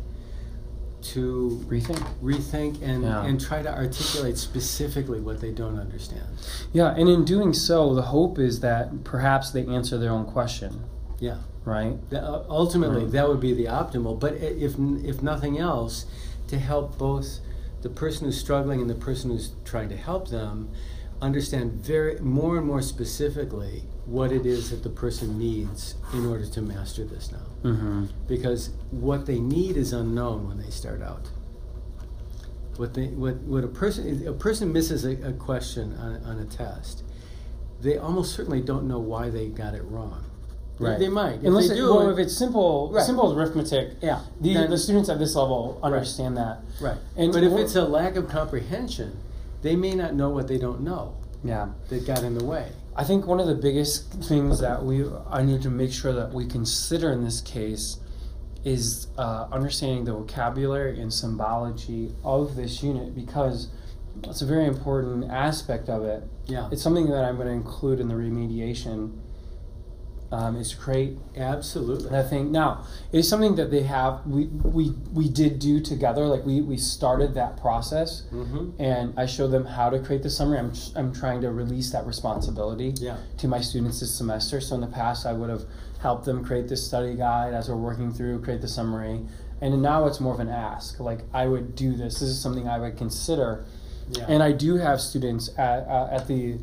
to 1.14 1.64
Rethink. 1.68 2.04
rethink 2.22 2.82
and, 2.84 3.04
Yeah. 3.04 3.24
and 3.26 3.42
try 3.42 3.64
to 3.64 3.74
articulate 3.74 4.38
specifically 4.38 5.20
what 5.20 5.42
they 5.42 5.50
don't 5.52 5.80
understand. 5.80 6.28
Yeah, 6.74 6.94
and 6.96 7.10
in 7.10 7.26
doing 7.26 7.54
so, 7.54 7.96
the 7.96 8.04
hope 8.04 8.38
is 8.38 8.60
that 8.60 9.04
perhaps 9.04 9.50
they 9.50 9.66
answer 9.66 9.98
their 9.98 10.12
own 10.12 10.26
question. 10.26 10.82
Yeah. 11.20 11.38
Right. 11.66 11.98
That- 12.12 12.24
uh, 12.24 12.44
ultimately, 12.50 13.04
Right. 13.04 13.12
that 13.14 13.28
would 13.28 13.40
be 13.40 13.54
the 13.54 13.66
optimal. 13.66 14.20
But 14.20 14.34
if 14.36 14.76
if 15.04 15.22
nothing 15.24 15.58
else, 15.58 16.06
to 16.48 16.60
help 16.60 16.98
both 16.98 17.40
the 17.82 17.90
person 17.90 18.26
who's 18.26 18.38
struggling 18.38 18.82
and 18.82 18.90
the 18.90 18.96
person 18.96 19.32
who's 19.32 19.52
trying 19.64 19.90
to 19.90 19.96
help 19.98 20.28
them 20.30 20.68
understand 21.22 21.74
very 21.74 22.20
more 22.20 22.58
and 22.58 22.66
more 22.66 22.82
specifically 22.82 23.84
what 24.06 24.32
it 24.32 24.46
is 24.46 24.72
that 24.72 24.84
the 24.84 24.90
person 24.90 25.38
needs 25.38 25.96
in 26.14 26.26
order 26.26 26.46
to 26.46 26.62
master 26.62 27.04
this 27.04 27.32
now. 27.32 27.70
Mm-hmm. 27.70 28.06
Because 28.28 28.72
what 28.90 29.26
they 29.28 29.40
need 29.40 29.78
is 29.78 29.94
unknown 29.94 30.48
when 30.48 30.58
they 30.60 30.70
start 30.72 31.02
out. 31.02 31.30
What 32.78 32.94
they 32.96 33.08
what 33.08 33.36
what 33.42 33.64
a 33.64 33.68
person 33.68 34.28
a 34.28 34.34
person 34.34 34.74
misses 34.74 35.06
a, 35.06 35.12
a 35.28 35.34
question 35.34 35.94
on, 35.98 36.24
on 36.24 36.40
a 36.40 36.46
test, 36.46 37.04
they 37.82 37.98
almost 37.98 38.34
certainly 38.36 38.62
don't 38.62 38.88
know 38.88 39.00
why 39.00 39.30
they 39.30 39.48
got 39.50 39.76
it 39.76 39.84
wrong. 39.84 40.24
They- 40.24 40.28
Right. 40.80 40.98
They, 40.98 41.10
might. 41.10 41.34
If 41.36 41.44
Unless 41.46 41.68
they 41.68 41.76
it, 41.76 41.78
do, 41.78 41.94
well, 41.94 42.10
if 42.10 42.18
it's 42.18 42.36
simple, 42.36 42.90
Right. 42.92 43.06
simple 43.06 43.38
arithmetic, 43.38 43.98
yeah. 44.02 44.22
the, 44.40 44.56
then- 44.56 44.70
the 44.72 44.80
students 44.80 45.10
at 45.10 45.20
this 45.20 45.36
level 45.36 45.80
understand 45.84 46.38
that. 46.38 46.62
Right. 46.82 46.98
And 47.16 47.32
but 47.32 47.44
if 47.44 47.54
it's 47.54 47.76
a 47.76 47.84
lack 47.84 48.16
of 48.16 48.28
comprehension, 48.28 49.16
they 49.62 49.76
may 49.76 49.94
not 49.96 50.16
know 50.16 50.30
what 50.30 50.48
they 50.48 50.58
don't 50.58 50.82
know 50.82 51.16
Yeah. 51.44 51.70
that 51.90 52.06
got 52.06 52.24
in 52.24 52.38
the 52.38 52.44
way. 52.44 52.72
I 52.96 53.04
think 53.04 53.26
one 53.26 53.40
of 53.40 53.48
the 53.48 53.56
biggest 53.56 54.12
things 54.26 54.60
that 54.60 54.84
we 54.84 55.06
I 55.30 55.44
need 55.44 55.62
to 55.62 55.70
make 55.70 55.92
sure 55.92 56.14
that 56.14 56.34
we 56.34 56.46
consider 56.46 57.12
in 57.12 57.24
this 57.24 57.40
case 57.42 57.98
is 58.64 59.08
uh, 59.18 59.48
understanding 59.52 60.06
the 60.06 60.14
vocabulary 60.14 61.00
and 61.00 61.12
symbology 61.12 62.14
of 62.24 62.56
this 62.56 62.84
unit 62.84 63.16
because 63.16 63.70
it's 64.24 64.42
a 64.42 64.46
very 64.46 64.66
important 64.66 65.32
aspect 65.32 65.90
of 65.90 66.04
it. 66.04 66.24
Yeah. 66.46 66.68
It's 66.72 66.82
something 66.82 67.10
that 67.10 67.24
I'm 67.24 67.36
going 67.38 67.48
to 67.48 67.54
include 67.54 68.00
in 68.00 68.08
the 68.08 68.14
remediation. 68.16 69.18
Um, 70.34 70.56
is 70.56 70.72
to 70.72 70.78
create 70.78 71.18
Absolutely. 71.36 72.10
that 72.10 72.30
thing. 72.30 72.54
Now, 72.54 72.86
it's 73.12 73.28
something 73.28 73.56
that 73.56 73.70
they 73.70 73.84
have. 73.84 74.26
We 74.26 74.46
we 74.46 74.92
we 75.14 75.28
did 75.28 75.60
do 75.60 75.82
together. 75.82 76.26
Like 76.26 76.46
we 76.46 76.62
we 76.62 76.78
started 76.78 77.34
that 77.34 77.60
process, 77.60 78.24
Mm-hmm. 78.32 78.82
and 78.82 79.14
I 79.20 79.26
showed 79.26 79.50
them 79.52 79.66
how 79.66 79.90
to 79.90 80.00
create 80.00 80.24
the 80.24 80.30
summary. 80.30 80.60
I'm 80.60 80.72
I'm 80.96 81.14
trying 81.14 81.42
to 81.42 81.52
release 81.52 81.92
that 81.92 82.06
responsibility 82.06 82.94
Yeah. 82.96 83.18
to 83.40 83.48
my 83.50 83.60
students 83.60 84.00
this 84.00 84.16
semester. 84.16 84.62
So 84.62 84.76
in 84.76 84.80
the 84.82 84.88
past, 84.88 85.26
I 85.26 85.34
would 85.34 85.50
have 85.50 85.64
helped 86.00 86.24
them 86.24 86.46
create 86.46 86.70
this 86.70 86.82
study 86.88 87.14
guide 87.16 87.54
as 87.54 87.68
we're 87.68 87.76
working 87.76 88.14
through, 88.14 88.42
create 88.42 88.62
the 88.62 88.70
summary, 88.70 89.20
and 89.60 89.82
now 89.82 90.06
it's 90.08 90.22
more 90.22 90.34
of 90.34 90.40
an 90.40 90.48
ask. 90.50 90.98
Like 91.02 91.20
I 91.34 91.46
would 91.48 91.76
do 91.76 91.92
this. 91.94 92.22
This 92.22 92.30
is 92.30 92.40
something 92.42 92.70
I 92.70 92.80
would 92.80 92.96
consider, 92.98 93.66
Yeah. 94.10 94.28
and 94.30 94.42
I 94.42 94.54
do 94.54 94.78
have 94.78 95.02
students 95.02 95.50
at 95.58 95.86
uh, 95.90 96.08
at 96.10 96.28
the. 96.28 96.60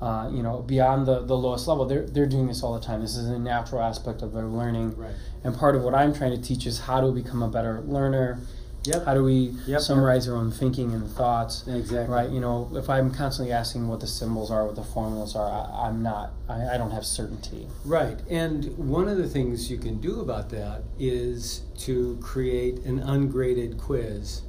Uh, 0.00 0.30
you 0.32 0.42
know, 0.42 0.62
beyond 0.62 1.06
the, 1.06 1.20
the 1.20 1.36
lowest 1.36 1.68
level, 1.68 1.84
they're, 1.84 2.06
they're 2.06 2.24
doing 2.26 2.46
this 2.46 2.62
all 2.62 2.72
the 2.72 2.80
time. 2.84 3.02
This 3.02 3.16
is 3.16 3.28
a 3.28 3.38
natural 3.38 3.82
aspect 3.82 4.22
of 4.22 4.32
their 4.32 4.46
learning. 4.46 4.96
right. 4.96 5.12
And 5.44 5.54
part 5.56 5.76
of 5.76 5.82
what 5.82 5.94
I'm 5.94 6.14
trying 6.14 6.30
to 6.30 6.40
teach 6.40 6.64
is 6.66 6.80
how 6.80 7.00
to 7.02 7.12
become 7.12 7.42
a 7.42 7.48
better 7.48 7.82
learner. 7.82 8.38
Yep. 8.84 9.04
How 9.04 9.12
do 9.12 9.22
we 9.22 9.54
Yep. 9.66 9.80
summarize 9.82 10.26
our 10.26 10.36
own 10.36 10.50
thinking 10.50 10.94
and 10.94 11.06
thoughts? 11.10 11.66
Exactly. 11.68 12.14
Right. 12.14 12.30
You 12.30 12.40
know, 12.40 12.70
if 12.74 12.88
I'm 12.88 13.10
constantly 13.10 13.52
asking 13.52 13.88
what 13.88 14.00
the 14.00 14.06
symbols 14.06 14.50
are, 14.50 14.64
what 14.64 14.74
the 14.74 14.82
formulas 14.82 15.36
are, 15.36 15.50
I, 15.50 15.88
I'm 15.88 16.02
not. 16.02 16.32
I, 16.48 16.74
I 16.74 16.78
don't 16.78 16.90
have 16.92 17.04
certainty. 17.04 17.66
Right. 17.84 18.18
And 18.30 18.74
one 18.78 19.06
of 19.06 19.18
the 19.18 19.28
things 19.28 19.70
you 19.70 19.76
can 19.76 20.00
do 20.00 20.20
about 20.20 20.48
that 20.50 20.82
is 20.98 21.60
to 21.80 22.16
create 22.22 22.78
an 22.86 23.00
ungraded 23.00 23.76
quiz 23.76 24.40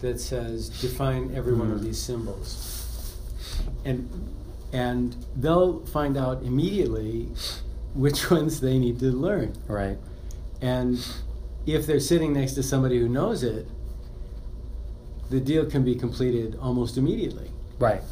that 0.00 0.18
says 0.18 0.70
define 0.70 1.30
every 1.34 1.52
one 1.54 1.70
of 1.70 1.80
Mhm. 1.80 1.84
these 1.84 1.98
symbols. 2.00 2.70
And 3.84 4.08
and 4.74 5.14
they'll 5.36 5.80
find 5.86 6.16
out 6.16 6.42
immediately 6.42 7.28
which 7.94 8.28
ones 8.38 8.60
they 8.60 8.76
need 8.78 8.98
to 8.98 9.06
learn. 9.12 9.52
Right. 9.68 9.96
And 10.60 10.98
if 11.64 11.86
they're 11.86 12.00
sitting 12.00 12.32
next 12.32 12.54
to 12.54 12.62
somebody 12.62 12.98
who 12.98 13.08
knows 13.08 13.42
it, 13.44 13.68
the 15.30 15.40
deal 15.40 15.64
can 15.66 15.84
be 15.84 15.94
completed 15.94 16.58
almost 16.60 16.96
immediately, 16.98 17.50
Right. 17.78 18.02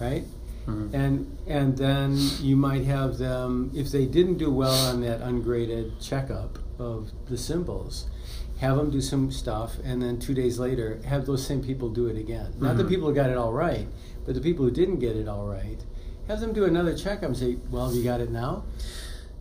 right? 0.00 0.24
Mhm. 0.66 0.92
And 0.92 1.38
and 1.46 1.76
then 1.78 2.16
you 2.40 2.56
might 2.56 2.84
have 2.84 3.18
them 3.18 3.70
if 3.74 3.90
they 3.90 4.06
didn't 4.06 4.38
do 4.38 4.50
well 4.50 4.74
on 4.90 5.00
that 5.02 5.20
ungraded 5.22 5.98
checkup 6.00 6.58
of 6.78 7.10
the 7.28 7.36
symbols, 7.38 8.06
have 8.58 8.76
them 8.76 8.90
do 8.90 9.00
some 9.00 9.30
stuff, 9.30 9.78
and 9.84 10.02
then 10.02 10.18
two 10.18 10.34
days 10.34 10.58
later 10.58 11.00
have 11.04 11.26
those 11.26 11.46
same 11.46 11.62
people 11.62 11.88
do 11.90 12.06
it 12.06 12.16
again. 12.18 12.48
Not 12.58 12.76
the 12.76 12.84
people 12.84 13.08
who 13.08 13.14
got 13.14 13.30
it 13.30 13.36
all 13.36 13.52
right, 13.52 13.86
but 14.26 14.34
the 14.34 14.40
people 14.40 14.64
who 14.64 14.70
didn't 14.70 14.98
get 14.98 15.16
it 15.16 15.28
all 15.28 15.46
right. 15.46 15.78
Have 16.28 16.40
them 16.40 16.52
do 16.52 16.64
another 16.64 16.94
checkup 16.96 17.24
and 17.24 17.36
say, 17.36 17.56
"Well, 17.70 17.92
you 17.94 18.04
got 18.04 18.20
it 18.20 18.30
now?" 18.30 18.64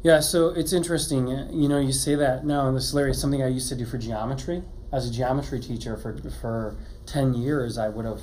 Yeah. 0.03 0.19
So 0.21 0.49
it's 0.49 0.73
interesting. 0.73 1.31
uh, 1.31 1.47
You 1.51 1.67
know, 1.67 1.79
you 1.79 1.91
say 1.91 2.15
that 2.15 2.45
now, 2.45 2.67
and 2.67 2.75
this 2.77 2.85
is 2.85 2.93
Larry, 2.93 3.13
something 3.13 3.43
I 3.43 3.47
used 3.47 3.69
to 3.69 3.75
do 3.75 3.85
for 3.85 3.97
geometry. 3.97 4.63
As 4.91 5.09
a 5.09 5.11
geometry 5.11 5.59
teacher 5.59 5.97
for 5.97 6.15
for 6.41 6.75
ten 7.05 7.33
years, 7.33 7.77
I 7.77 7.89
would 7.89 8.05
have, 8.05 8.21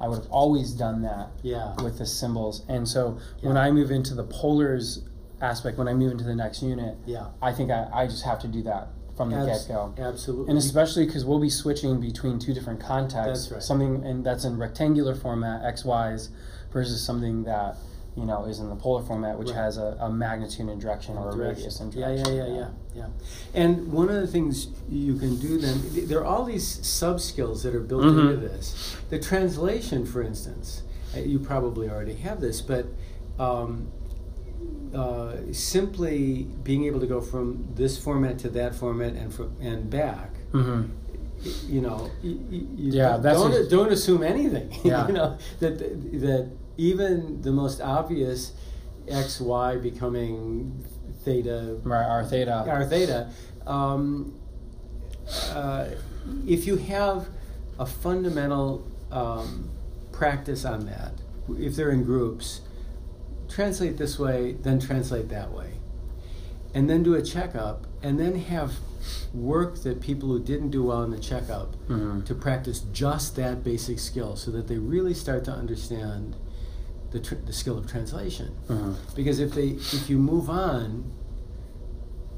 I 0.00 0.08
would 0.08 0.18
have 0.18 0.30
always 0.30 0.72
done 0.72 1.02
that. 1.02 1.30
Yeah. 1.42 1.74
with 1.82 1.98
the 1.98 2.06
symbols. 2.06 2.62
And 2.68 2.86
so 2.86 3.18
when 3.40 3.56
I 3.56 3.70
move 3.70 3.90
into 3.90 4.14
the 4.14 4.24
polars 4.24 5.00
aspect, 5.40 5.78
when 5.78 5.88
I 5.88 5.94
move 5.94 6.12
into 6.12 6.24
the 6.24 6.34
next 6.34 6.62
unit, 6.62 6.96
Yeah. 7.06 7.26
I 7.40 7.52
think 7.52 7.70
I, 7.70 7.88
I 7.92 8.06
just 8.06 8.24
have 8.24 8.38
to 8.40 8.48
do 8.48 8.62
that 8.64 8.88
from 9.16 9.30
the 9.30 9.36
Abs- 9.36 9.66
get 9.66 9.74
go. 9.74 9.94
Absolutely. 9.96 10.50
And 10.50 10.58
especially 10.58 11.06
because 11.06 11.24
we'll 11.24 11.40
be 11.40 11.50
switching 11.50 12.00
between 12.00 12.38
two 12.38 12.52
different 12.52 12.80
contexts. 12.80 13.44
That's 13.44 13.52
right. 13.52 13.62
Something 13.62 14.04
and 14.04 14.24
that's 14.24 14.44
in 14.44 14.58
rectangular 14.58 15.14
format, 15.14 15.64
X, 15.64 15.84
Y's, 15.84 16.28
versus 16.72 17.02
something 17.02 17.44
that 17.44 17.76
you 18.16 18.24
know, 18.24 18.44
is 18.44 18.60
in 18.60 18.68
the 18.68 18.76
polar 18.76 19.02
format, 19.02 19.36
which 19.38 19.48
Right. 19.48 19.56
has 19.56 19.76
a, 19.76 19.96
a 20.00 20.08
magnitude 20.08 20.68
and 20.68 20.80
direction 20.80 21.16
or 21.18 21.30
a 21.30 21.32
Direction. 21.32 21.56
radius 21.56 21.80
in 21.80 21.90
Yeah, 21.92 22.10
yeah, 22.10 22.22
direction. 22.22 22.54
yeah, 22.54 22.60
yeah, 22.60 22.68
yeah. 22.94 23.06
And 23.60 23.92
one 23.92 24.08
of 24.08 24.20
the 24.20 24.26
things 24.28 24.68
you 24.88 25.16
can 25.16 25.36
do 25.36 25.58
then, 25.58 25.80
there 26.06 26.20
are 26.20 26.24
all 26.24 26.44
these 26.44 26.64
sub 26.86 27.20
skills 27.20 27.62
that 27.64 27.74
are 27.74 27.80
built 27.80 28.04
Mhm. 28.04 28.20
into 28.34 28.36
this. 28.36 28.94
The 29.10 29.18
translation, 29.18 30.06
for 30.06 30.22
instance, 30.22 30.82
uh, 31.16 31.20
you 31.20 31.38
probably 31.40 31.88
already 31.90 32.14
have 32.14 32.40
this, 32.40 32.60
but 32.60 32.86
um, 33.38 33.88
uh, 34.94 35.32
simply 35.52 36.46
being 36.62 36.84
able 36.84 37.00
to 37.00 37.06
go 37.06 37.20
from 37.20 37.64
this 37.74 37.98
format 37.98 38.38
to 38.38 38.48
that 38.50 38.74
format 38.76 39.14
and 39.14 39.34
fro- 39.34 39.50
and 39.60 39.90
back. 39.90 40.30
Mm-hmm. 40.52 40.82
You 41.68 41.80
know, 41.82 42.10
you 42.22 42.70
Yeah, 42.76 43.18
don't, 43.20 43.50
don't, 43.50 43.68
don't 43.70 43.92
assume 43.92 44.22
anything. 44.22 44.72
Yeah. 44.84 45.06
you 45.08 45.14
know 45.14 45.36
that 45.60 45.78
that 45.78 46.48
even 46.76 47.40
the 47.42 47.52
most 47.52 47.80
obvious 47.80 48.52
x 49.08 49.40
y 49.40 49.76
becoming 49.76 50.84
theta 51.24 51.78
Right, 51.82 52.04
r 52.06 52.24
theta. 52.24 52.64
r 52.68 52.84
theta. 52.84 53.30
Um, 53.66 54.34
uh, 55.50 55.88
if 56.46 56.66
you 56.66 56.76
have 56.76 57.28
a 57.78 57.86
fundamental 57.86 58.86
um, 59.10 59.70
practice 60.12 60.64
on 60.64 60.86
that, 60.86 61.12
if 61.58 61.76
they're 61.76 61.90
in 61.90 62.04
groups, 62.04 62.60
translate 63.48 63.96
this 63.98 64.18
way, 64.18 64.52
then 64.62 64.78
translate 64.80 65.28
that 65.30 65.52
way, 65.52 65.74
and 66.74 66.88
then 66.88 67.02
do 67.02 67.14
a 67.14 67.22
checkup, 67.22 67.86
and 68.02 68.18
then 68.18 68.36
have 68.36 68.72
work 69.34 69.82
that 69.82 70.00
people 70.00 70.28
who 70.30 70.40
didn't 70.42 70.70
do 70.70 70.82
well 70.82 71.02
in 71.02 71.10
the 71.10 71.18
checkup 71.18 71.76
Mhm. 71.88 72.24
to 72.24 72.34
practice 72.34 72.80
just 72.92 73.36
that 73.36 73.62
basic 73.62 73.98
skill, 73.98 74.34
so 74.36 74.50
that 74.50 74.66
they 74.68 74.78
really 74.78 75.12
start 75.14 75.44
to 75.44 75.52
understand 75.52 76.36
the, 77.14 77.20
tr- 77.20 77.42
the 77.46 77.52
skill 77.60 77.76
of 77.78 77.84
translation 77.94 78.48
Mhm. 78.68 78.94
because 79.18 79.38
if 79.46 79.50
they 79.58 79.68
if 79.98 80.04
you 80.10 80.18
move 80.18 80.46
on 80.50 80.86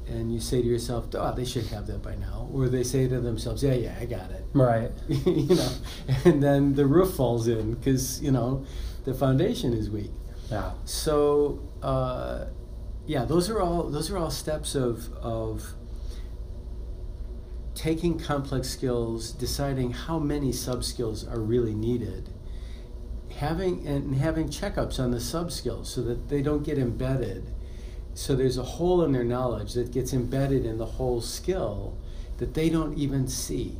and 0.07 0.31
you 0.33 0.39
say 0.39 0.61
to 0.61 0.67
yourself 0.75 1.01
oh 1.15 1.33
they 1.35 1.43
should 1.51 1.65
have 1.75 1.85
that 1.87 2.01
by 2.09 2.15
now 2.27 2.47
or 2.53 2.69
they 2.69 2.83
say 2.93 3.07
to 3.13 3.19
themselves 3.29 3.59
yeah 3.67 3.73
yeah 3.85 3.95
i 3.99 4.05
got 4.05 4.29
it 4.37 4.45
Right. 4.53 4.91
you 5.09 5.55
know 5.61 5.71
and 6.25 6.37
then 6.41 6.75
the 6.75 6.85
roof 6.85 7.09
falls 7.15 7.47
in 7.47 7.73
because 7.73 8.21
you 8.25 8.31
know 8.37 8.63
the 9.07 9.13
foundation 9.13 9.73
is 9.73 9.89
weak 9.89 10.11
Yeah. 10.51 10.71
so 10.85 11.59
uh, 11.93 12.45
yeah 13.13 13.25
those 13.25 13.45
are 13.51 13.59
all 13.65 13.83
those 13.95 14.07
are 14.11 14.17
all 14.17 14.31
steps 14.31 14.75
of 14.75 15.11
of 15.21 15.73
taking 17.75 18.17
complex 18.19 18.69
skills 18.69 19.31
deciding 19.31 19.91
how 19.91 20.17
many 20.19 20.51
sub 20.51 20.83
skills 20.83 21.27
are 21.27 21.39
really 21.39 21.75
needed 21.75 22.29
having 23.37 23.85
and 23.87 24.15
having 24.15 24.47
checkups 24.49 24.99
on 24.99 25.11
the 25.11 25.19
sub 25.19 25.51
skills 25.51 25.89
so 25.89 26.01
that 26.01 26.29
they 26.29 26.41
don't 26.41 26.63
get 26.63 26.77
embedded 26.77 27.53
so 28.13 28.35
there's 28.35 28.57
a 28.57 28.63
hole 28.63 29.03
in 29.03 29.11
their 29.11 29.23
knowledge 29.23 29.73
that 29.73 29.91
gets 29.91 30.11
embedded 30.11 30.65
in 30.65 30.77
the 30.77 30.85
whole 30.85 31.21
skill 31.21 31.97
that 32.37 32.53
they 32.53 32.69
don't 32.69 32.97
even 32.97 33.27
see 33.27 33.77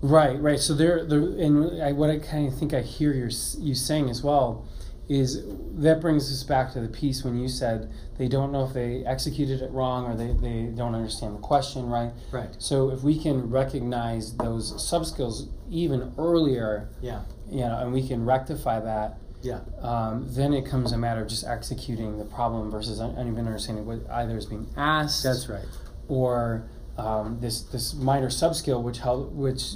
Right, 0.00 0.40
right. 0.40 0.60
So 0.60 0.74
there, 0.74 1.04
there, 1.04 1.18
and 1.18 1.82
I, 1.82 1.92
what 1.92 2.10
I 2.10 2.18
kind 2.18 2.46
of 2.46 2.56
think 2.56 2.72
I 2.72 2.82
hear 2.82 3.12
you 3.12 3.28
you 3.58 3.74
saying 3.74 4.10
as 4.10 4.22
well 4.22 4.64
is 5.08 5.42
that 5.78 6.00
brings 6.00 6.30
us 6.30 6.42
back 6.42 6.72
to 6.74 6.80
the 6.80 6.88
piece 6.88 7.24
when 7.24 7.38
you 7.38 7.48
said 7.48 7.90
they 8.18 8.28
don't 8.28 8.52
know 8.52 8.64
if 8.64 8.74
they 8.74 9.02
executed 9.06 9.62
it 9.62 9.70
wrong 9.70 10.04
or 10.06 10.14
they, 10.14 10.34
they 10.34 10.70
don't 10.70 10.94
understand 10.94 11.34
the 11.34 11.40
question 11.40 11.88
right. 11.88 12.12
right 12.30 12.50
So 12.58 12.90
if 12.90 13.02
we 13.02 13.18
can 13.18 13.50
recognize 13.50 14.36
those 14.36 14.86
sub 14.86 15.06
skills 15.06 15.48
even 15.70 16.12
earlier, 16.18 16.90
yeah 17.00 17.22
you 17.50 17.60
know, 17.60 17.78
and 17.78 17.92
we 17.92 18.06
can 18.06 18.24
rectify 18.24 18.80
that, 18.80 19.18
yeah. 19.42 19.60
um, 19.80 20.26
then 20.30 20.52
it 20.52 20.66
comes 20.66 20.92
a 20.92 20.98
matter 20.98 21.22
of 21.22 21.28
just 21.28 21.44
executing 21.46 22.18
the 22.18 22.24
problem 22.24 22.70
versus 22.70 23.00
un- 23.00 23.12
even 23.20 23.46
understanding 23.46 23.86
what 23.86 24.00
either 24.10 24.36
is 24.36 24.46
being 24.46 24.66
asked 24.76 25.22
that's 25.22 25.48
right. 25.48 25.64
or 26.08 26.68
um, 26.96 27.38
this 27.40 27.62
this 27.62 27.94
minor 27.94 28.28
sub 28.30 28.54
skill 28.56 28.82
which 28.82 28.98
help 28.98 29.30
which 29.32 29.74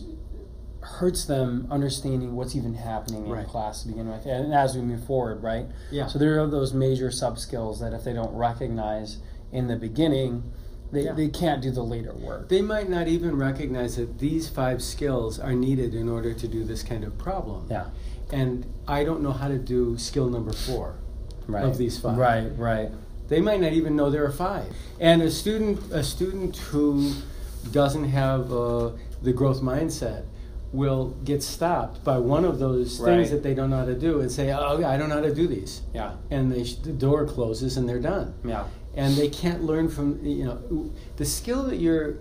hurts 0.80 1.24
them 1.26 1.68
understanding 1.70 2.35
what's 2.35 2.56
even 2.56 2.74
happening 2.74 3.24
in 3.24 3.30
Right. 3.30 3.46
class 3.46 3.82
to 3.82 3.88
begin 3.88 4.08
with 4.08 4.26
and 4.26 4.52
as 4.52 4.74
we 4.74 4.82
move 4.82 5.04
forward 5.06 5.40
right? 5.42 5.66
Yeah. 5.92 6.08
So 6.08 6.18
there 6.18 6.42
are 6.42 6.46
those 6.48 6.74
major 6.74 7.11
sub 7.12 7.38
skills 7.38 7.78
that 7.80 7.92
if 7.92 8.02
they 8.02 8.12
don't 8.12 8.35
recognize 8.35 9.18
in 9.52 9.68
the 9.68 9.76
beginning 9.76 10.42
they, 10.92 11.05
Yeah. 11.05 11.12
they 11.12 11.28
can't 11.28 11.61
do 11.62 11.70
the 11.70 11.83
later 11.83 12.12
work 12.12 12.48
They 12.48 12.62
might 12.62 12.88
not 12.88 13.09
even 13.09 13.37
recognize 13.37 13.96
that 13.96 14.18
these 14.18 14.48
five 14.48 14.83
skills 14.83 15.38
are 15.40 15.55
needed 15.55 15.94
in 15.94 16.09
order 16.09 16.33
to 16.35 16.46
do 16.48 16.64
this 16.64 16.83
kind 16.83 17.02
of 17.05 17.16
problem. 17.18 17.66
yeah 17.70 17.87
And 18.31 18.64
I 18.87 19.05
don't 19.05 19.22
know 19.22 19.33
how 19.33 19.48
to 19.48 19.59
do 19.59 19.96
skill 19.98 20.28
number 20.28 20.52
four. 20.52 20.94
right 21.48 21.64
Of 21.64 21.76
these 21.78 21.98
five. 21.98 22.16
right 22.18 22.50
right 22.57 22.90
They 23.28 23.40
might 23.40 23.61
not 23.61 23.72
even 23.72 23.96
know 23.96 24.11
there 24.11 24.24
are 24.24 24.31
five. 24.50 24.66
And 25.00 25.22
a 25.22 25.31
student, 25.31 25.81
a 25.90 26.02
student 26.05 26.57
who 26.70 27.12
doesn't 27.70 28.05
have 28.22 28.52
uh, 28.52 28.90
the 29.22 29.33
growth 29.33 29.61
mindset 29.62 30.24
will 30.72 31.14
get 31.24 31.42
stopped 31.42 32.02
by 32.05 32.18
one 32.18 32.44
of 32.44 32.59
those 32.59 32.98
Right. 33.00 33.09
things 33.16 33.31
that 33.31 33.42
they 33.42 33.55
don't 33.55 33.70
know 33.70 33.76
how 33.85 33.85
to 33.85 33.98
do 34.09 34.20
and 34.20 34.31
say, 34.31 34.50
"Oh, 34.52 34.83
I 34.92 34.96
don't 34.98 35.09
know 35.11 35.16
how 35.16 35.28
to 35.33 35.35
do 35.35 35.46
these," 35.46 35.83
yeah 35.94 36.12
and 36.31 36.50
they 36.52 36.64
sh- 36.64 36.76
the 36.76 36.92
door 36.92 37.26
closes 37.26 37.76
and 37.76 37.87
they're 37.88 38.00
done. 38.14 38.33
yeah 38.44 38.64
and 38.94 39.16
they 39.16 39.28
can't 39.28 39.62
learn 39.64 39.88
from 39.88 40.24
you 40.24 40.44
know 40.44 40.90
the 41.16 41.24
skill 41.24 41.62
that 41.64 41.76
you're 41.76 42.16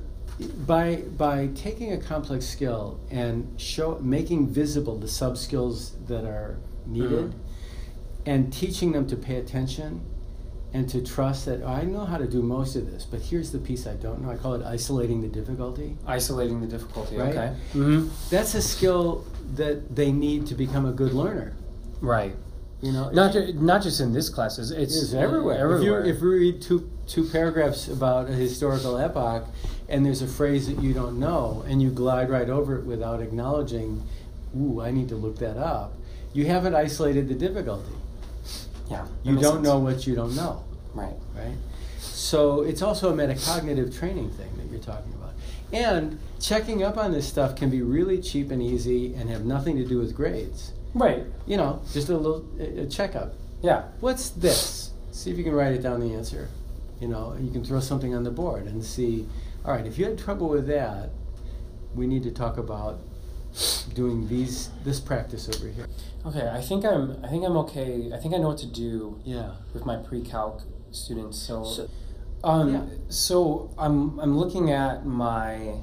by 0.65 0.95
by 1.17 1.47
taking 1.55 1.91
a 1.93 1.97
complex 1.97 2.45
skill 2.45 2.99
and 3.11 3.47
show 3.59 3.99
making 4.01 4.47
visible 4.47 4.97
the 4.97 5.07
sub 5.07 5.37
skills 5.37 5.93
that 6.07 6.23
are 6.25 6.57
needed 6.87 7.31
Mhm. 7.31 7.33
and 8.25 8.53
teaching 8.53 8.91
them 8.93 9.05
to 9.07 9.15
pay 9.15 9.35
attention 9.37 10.01
and 10.73 10.87
to 10.89 11.01
trust 11.01 11.45
that 11.45 11.61
"Oh, 11.63 11.67
I 11.67 11.83
know 11.83 12.05
how 12.05 12.17
to 12.17 12.25
do 12.27 12.41
most 12.41 12.75
of 12.77 12.89
this 12.89 13.05
but 13.05 13.19
here's 13.19 13.51
the 13.51 13.59
piece 13.59 13.85
I 13.85 13.95
don't 13.95 14.21
know 14.21 14.31
I 14.31 14.37
call 14.37 14.53
it 14.53 14.63
isolating 14.65 15.21
the 15.21 15.27
difficulty 15.27 15.97
isolating 16.07 16.61
the 16.61 16.67
difficulty 16.67 17.17
Right. 17.17 17.29
okay 17.35 17.53
mm-hmm. 17.73 18.07
that's 18.29 18.55
a 18.55 18.61
skill 18.61 19.25
that 19.55 19.95
they 19.95 20.11
need 20.13 20.45
to 20.47 20.55
become 20.55 20.85
a 20.85 20.93
good 20.93 21.13
learner 21.13 21.53
right 21.99 22.35
you 22.81 22.91
know 22.91 23.09
not 23.11 23.33
ju- 23.33 23.53
not 23.53 23.81
just 23.83 23.99
in 23.99 24.11
this 24.13 24.29
class 24.29 24.57
it's, 24.57 24.71
it's 24.71 25.13
everywhere. 25.13 25.57
everywhere 25.57 25.99
If 26.01 26.05
you 26.07 26.15
if 26.15 26.21
we 26.21 26.27
read 26.29 26.61
two 26.61 26.89
two 27.07 27.25
paragraphs 27.29 27.87
about 27.87 28.29
a 28.29 28.33
historical 28.33 28.97
epoch, 28.97 29.45
and 29.89 30.05
there's 30.05 30.21
a 30.21 30.27
phrase 30.27 30.67
that 30.67 30.81
you 30.81 30.93
don't 30.93 31.19
know, 31.19 31.63
and 31.67 31.81
you 31.81 31.89
glide 31.91 32.29
right 32.29 32.49
over 32.49 32.77
it 32.79 32.85
without 32.85 33.21
acknowledging, 33.21 34.01
"Ooh, 34.57 34.81
I 34.81 34.91
need 34.91 35.09
to 35.09 35.15
look 35.15 35.37
that 35.39 35.57
up," 35.57 35.93
you 36.33 36.45
haven't 36.45 36.73
isolated 36.75 37.27
the 37.27 37.35
difficulty. 37.35 37.93
yeah 38.89 39.05
You 39.23 39.35
don't 39.37 39.55
sense. 39.55 39.63
know 39.63 39.79
what 39.79 40.07
you 40.07 40.15
don't 40.15 40.35
know, 40.35 40.63
right 40.93 41.15
right? 41.35 41.55
So 41.99 42.61
it's 42.61 42.81
also 42.81 43.13
a 43.13 43.13
metacognitive 43.13 43.97
training 43.97 44.29
thing 44.31 44.49
that 44.57 44.67
you're 44.71 44.79
talking 44.81 45.13
about, 45.13 45.33
and 45.71 46.17
checking 46.39 46.81
up 46.83 46.97
on 46.97 47.11
this 47.11 47.27
stuff 47.27 47.55
can 47.55 47.69
be 47.69 47.81
really 47.81 48.19
cheap 48.19 48.49
and 48.51 48.61
easy, 48.61 49.13
and 49.13 49.29
have 49.29 49.45
nothing 49.45 49.77
to 49.77 49.85
do 49.85 49.99
with 49.99 50.15
grades. 50.15 50.71
Right 50.93 51.23
You 51.47 51.57
know, 51.57 51.81
just 51.93 52.09
a 52.09 52.17
little 52.17 52.45
a 52.59 52.81
a 52.83 52.85
checkup. 52.87 53.33
yeah 53.61 53.83
what's 53.99 54.29
this? 54.31 54.91
See 55.11 55.29
if 55.31 55.37
you 55.37 55.43
can 55.43 55.53
write 55.53 55.73
it 55.73 55.81
down 55.83 55.99
the 55.99 56.13
answer. 56.15 56.47
You 56.99 57.07
know, 57.07 57.35
you 57.39 57.51
can 57.51 57.63
throw 57.65 57.79
something 57.79 58.13
on 58.15 58.23
the 58.23 58.31
board 58.31 58.65
and 58.67 58.83
see, 58.83 59.27
all 59.65 59.73
right, 59.73 59.85
if 59.87 59.97
you 59.97 60.05
had 60.05 60.17
trouble 60.17 60.47
with 60.49 60.67
that, 60.67 61.09
we 61.95 62.05
need 62.07 62.23
to 62.23 62.31
talk 62.31 62.57
about 62.57 62.99
doing 63.93 64.27
these 64.29 64.69
this 64.85 64.99
practice 64.99 65.49
over 65.49 65.67
here. 65.67 65.87
Okay, 66.25 66.47
I 66.47 66.61
think 66.61 66.85
I'm. 66.85 67.17
I 67.25 67.27
think 67.27 67.43
I'm 67.43 67.57
okay. 67.65 68.11
I 68.13 68.17
think 68.21 68.33
I 68.35 68.37
know 68.37 68.49
what 68.49 68.59
to 68.59 68.67
do 68.67 69.19
Yeah. 69.25 69.51
with 69.73 69.85
my 69.85 69.97
pre-calc 69.97 70.61
students. 70.91 71.37
So, 71.47 71.63
So- 71.63 71.87
um, 72.43 72.73
yeah. 72.73 72.81
so 73.09 73.71
I'm 73.77 74.19
I'm 74.19 74.37
looking 74.37 74.71
at 74.71 75.05
my 75.05 75.81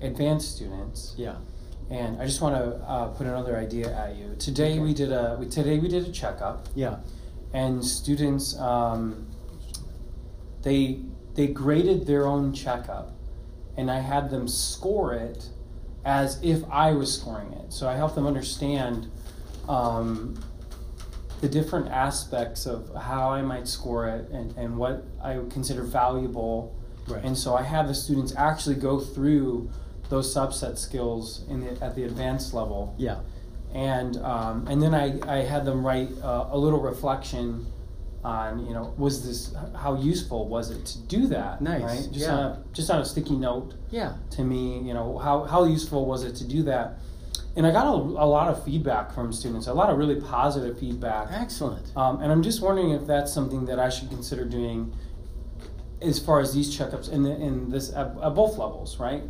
advanced 0.00 0.56
students, 0.56 1.14
Yeah. 1.18 1.36
And 1.88 2.20
I 2.20 2.26
just 2.26 2.40
want 2.40 2.54
to 2.56 2.76
uh, 2.86 3.08
put 3.08 3.26
another 3.26 3.56
idea 3.56 3.92
at 3.96 4.16
you. 4.16 4.34
Today 4.38 4.72
Okay. 4.72 4.80
we 4.80 4.94
did 4.94 5.12
a 5.12 5.36
we, 5.40 5.46
today 5.46 5.78
we 5.78 5.88
did 5.88 6.06
a 6.06 6.12
checkup, 6.12 6.68
Yeah. 6.74 6.98
and 7.52 7.84
students 7.84 8.58
um, 8.58 9.26
they 10.62 11.00
they 11.34 11.46
graded 11.46 12.06
their 12.06 12.26
own 12.26 12.52
checkup, 12.52 13.12
and 13.76 13.90
I 13.90 14.00
had 14.00 14.30
them 14.30 14.46
score 14.48 15.14
it 15.14 15.48
as 16.04 16.38
if 16.42 16.62
I 16.70 16.92
was 16.92 17.12
scoring 17.14 17.52
it. 17.52 17.72
So 17.72 17.88
I 17.88 17.94
helped 17.96 18.14
them 18.14 18.26
understand 18.26 19.10
um, 19.68 20.42
the 21.40 21.48
different 21.48 21.88
aspects 21.88 22.66
of 22.66 22.90
how 22.94 23.30
I 23.30 23.42
might 23.42 23.68
score 23.68 24.08
it 24.08 24.28
and, 24.30 24.56
and 24.56 24.76
what 24.76 25.04
I 25.22 25.36
would 25.38 25.50
consider 25.52 25.82
valuable. 25.82 26.74
Right. 27.06 27.22
And 27.24 27.36
so 27.36 27.54
I 27.54 27.62
had 27.62 27.86
the 27.88 27.94
students 27.94 28.34
actually 28.36 28.76
go 28.76 28.98
through 29.00 29.70
those 30.10 30.34
subset 30.34 30.76
skills 30.76 31.44
in 31.48 31.60
the, 31.60 31.82
at 31.84 31.94
the 31.94 32.04
advanced 32.04 32.52
level 32.52 32.94
yeah. 32.98 33.20
and 33.72 34.16
um, 34.18 34.66
and 34.68 34.82
then 34.82 34.94
I, 34.94 35.18
I 35.26 35.38
had 35.42 35.64
them 35.64 35.86
write 35.86 36.10
uh, 36.22 36.48
a 36.50 36.58
little 36.58 36.80
reflection 36.80 37.66
on 38.22 38.66
you 38.66 38.74
know 38.74 38.92
was 38.98 39.24
this 39.26 39.54
how 39.74 39.94
useful 39.94 40.46
was 40.48 40.70
it 40.70 40.84
to 40.84 40.98
do 41.06 41.26
that 41.28 41.62
Nice, 41.62 41.82
right 41.82 42.12
just 42.12 42.26
yeah. 42.26 42.34
on 42.34 42.44
a, 42.44 42.64
just 42.72 42.90
on 42.90 43.00
a 43.00 43.04
sticky 43.04 43.36
note 43.36 43.74
Yeah. 43.90 44.14
to 44.32 44.44
me 44.44 44.80
you 44.80 44.92
know 44.92 45.16
how, 45.18 45.44
how 45.44 45.64
useful 45.64 46.04
was 46.04 46.24
it 46.24 46.34
to 46.36 46.44
do 46.44 46.62
that 46.64 46.98
and 47.56 47.66
I 47.66 47.72
got 47.72 47.86
a, 47.86 47.96
a 47.96 48.26
lot 48.26 48.48
of 48.48 48.64
feedback 48.64 49.12
from 49.12 49.32
students, 49.32 49.66
a 49.66 49.74
lot 49.74 49.90
of 49.90 49.98
really 49.98 50.20
positive 50.20 50.78
feedback. 50.78 51.28
Excellent. 51.32 51.90
Um, 51.96 52.22
and 52.22 52.30
I'm 52.30 52.44
just 52.44 52.62
wondering 52.62 52.92
if 52.92 53.06
that's 53.08 53.32
something 53.32 53.64
that 53.66 53.78
I 53.80 53.88
should 53.88 54.08
consider 54.08 54.44
doing 54.44 54.94
as 56.00 56.18
far 56.18 56.40
as 56.40 56.54
these 56.54 56.76
checkups 56.76 57.10
in 57.10 57.24
the, 57.24 57.32
in 57.32 57.68
this 57.68 57.90
at, 57.90 58.16
at 58.22 58.34
both 58.34 58.56
levels, 58.56 58.98
right? 59.00 59.24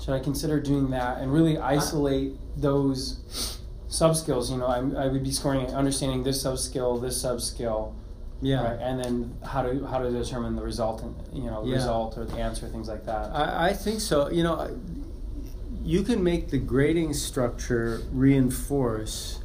Should 0.00 0.14
I 0.14 0.20
consider 0.20 0.60
doing 0.60 0.90
that 0.90 1.18
and 1.18 1.32
really 1.32 1.56
isolate 1.58 2.32
those 2.60 3.58
sub 3.88 4.16
skills? 4.16 4.50
You 4.50 4.58
know, 4.58 4.66
I, 4.66 4.78
I 5.04 5.08
would 5.08 5.22
be 5.24 5.30
scoring 5.30 5.66
understanding 5.74 6.22
this 6.22 6.42
sub 6.42 6.58
skill, 6.58 6.98
this 6.98 7.20
sub 7.20 7.40
skill, 7.40 7.94
Yeah. 8.42 8.62
right? 8.64 8.78
And 8.80 8.98
then 9.02 9.34
how 9.44 9.62
to 9.62 9.86
how 9.86 9.98
to 9.98 10.10
determine 10.10 10.56
the 10.56 10.62
result, 10.62 11.02
and 11.02 11.14
you 11.32 11.44
know, 11.50 11.64
Yeah. 11.64 11.76
result 11.76 12.18
or 12.18 12.24
the 12.24 12.36
answer, 12.36 12.66
things 12.68 12.88
like 12.88 13.06
that. 13.06 13.30
I, 13.34 13.68
I 13.68 13.72
think 13.72 14.00
so. 14.00 14.28
You 14.30 14.42
know, 14.42 14.68
you 15.82 16.02
can 16.02 16.22
make 16.22 16.50
the 16.50 16.58
grading 16.58 17.14
structure 17.14 18.02
reinforce 18.12 19.38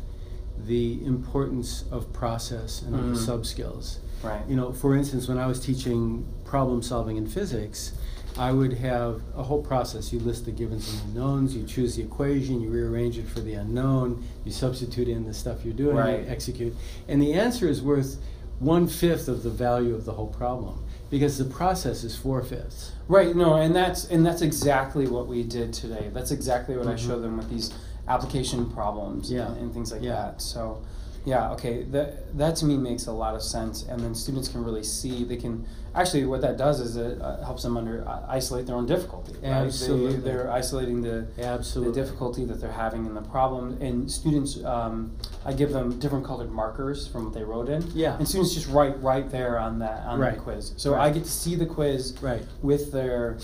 the 0.66 1.04
importance 1.06 1.86
of 1.92 2.12
process 2.12 2.82
and 2.82 2.94
of 2.96 3.02
Mhm. 3.02 3.14
the 3.14 3.20
sub 3.20 3.46
skills. 3.46 4.00
right. 4.24 4.42
You 4.50 4.56
know, 4.58 4.74
for 4.74 4.94
instance, 4.96 5.30
when 5.30 5.38
I 5.38 5.48
was 5.48 5.62
teaching 5.62 6.26
problem 6.44 6.82
solving 6.82 7.16
in 7.16 7.26
physics, 7.26 7.94
I 8.38 8.52
would 8.52 8.74
have 8.74 9.22
a 9.36 9.44
whole 9.44 9.62
process. 9.62 10.14
You 10.14 10.20
list 10.20 10.46
the 10.46 10.52
givens 10.52 10.90
and 10.94 11.02
unknowns, 11.10 11.56
you 11.56 11.64
choose 11.66 11.96
the 11.96 12.04
equation, 12.04 12.62
you 12.62 12.70
rearrange 12.70 13.18
it 13.18 13.28
for 13.28 13.40
the 13.42 13.54
unknown, 13.54 14.24
you 14.46 14.52
substitute 14.52 15.08
in 15.08 15.26
the 15.26 15.34
stuff 15.34 15.66
you're 15.66 15.74
doing, 15.74 15.96
Right. 15.98 16.22
you 16.24 16.30
execute. 16.30 16.76
And 17.08 17.22
the 17.22 17.34
answer 17.34 17.68
is 17.68 17.82
worth 17.82 18.18
one 18.60 18.88
fifth 18.88 19.28
of 19.28 19.44
the 19.44 19.50
value 19.50 19.96
of 19.96 20.06
the 20.06 20.14
whole 20.14 20.28
problem 20.28 20.84
because 21.10 21.38
the 21.38 21.46
process 21.46 22.04
is 22.04 22.16
four 22.16 22.42
fifths. 22.44 22.92
Right. 23.08 23.36
No, 23.36 23.56
and 23.56 23.76
that's 23.76 24.06
and 24.10 24.26
that's 24.26 24.42
exactly 24.42 25.08
what 25.08 25.28
we 25.28 25.44
did 25.44 25.74
today. 25.74 26.10
That's 26.14 26.32
exactly 26.32 26.78
what 26.78 26.86
I 26.88 26.94
Mhm. 26.94 26.98
showed 27.00 27.24
them 27.24 27.38
with 27.38 27.50
these 27.50 27.72
application 28.08 28.66
problems 28.70 29.32
Yeah. 29.32 29.48
and, 29.48 29.58
and 29.62 29.74
things 29.74 29.92
like 29.92 30.02
Yeah. 30.04 30.14
that. 30.16 30.42
So, 30.42 30.80
yeah, 31.26 31.52
okay, 31.52 31.84
that 31.92 32.38
that 32.38 32.56
to 32.58 32.66
me 32.66 32.78
makes 32.78 33.08
a 33.08 33.12
lot 33.12 33.36
of 33.36 33.42
sense. 33.44 33.84
And 33.84 34.00
then 34.00 34.16
students 34.16 34.48
can 34.50 34.64
really 34.64 34.84
see 34.84 35.24
they 35.24 35.38
can 35.38 35.66
actually 35.96 36.24
what 36.26 36.42
that 36.42 36.56
does 36.58 36.80
is 36.80 36.96
it 36.96 37.22
uh, 37.22 37.44
helps 37.44 37.64
them 37.64 37.76
under 37.76 38.08
uh, 38.08 38.24
isolate 38.28 38.66
their 38.68 38.76
own 38.76 38.86
difficulty. 38.86 39.34
Right? 39.34 39.46
Absolutely. 39.52 40.16
They, 40.18 40.22
they're 40.32 40.52
isolating 40.52 41.02
the 41.02 41.28
Absolutely. 41.40 41.94
the 41.94 42.02
difficulty 42.06 42.46
that 42.46 42.62
they're 42.62 42.72
having 42.72 43.06
in 43.06 43.14
the 43.16 43.22
problem. 43.22 43.82
And 43.82 44.10
students, 44.10 44.64
um, 44.64 45.12
I 45.46 45.54
give 45.54 45.72
them 45.72 46.00
different 46.00 46.26
colored 46.26 46.52
markers 46.52 47.08
from 47.08 47.26
what 47.26 47.34
they 47.34 47.44
wrote 47.44 47.70
in. 47.70 47.84
Yeah. 47.94 48.18
And 48.18 48.28
students 48.28 48.54
just 48.54 48.68
write 48.68 49.02
right 49.02 49.30
there 49.30 49.60
on 49.60 49.80
that 49.80 50.06
on 50.06 50.20
Right. 50.20 50.36
the 50.36 50.40
quiz. 50.42 50.74
So 50.78 50.94
Right. 50.94 51.08
I 51.08 51.10
get 51.12 51.24
to 51.26 51.32
see 51.32 51.56
the 51.56 51.66
quiz 51.66 52.16
Right. 52.22 52.44
with 52.62 52.92
their 52.92 53.38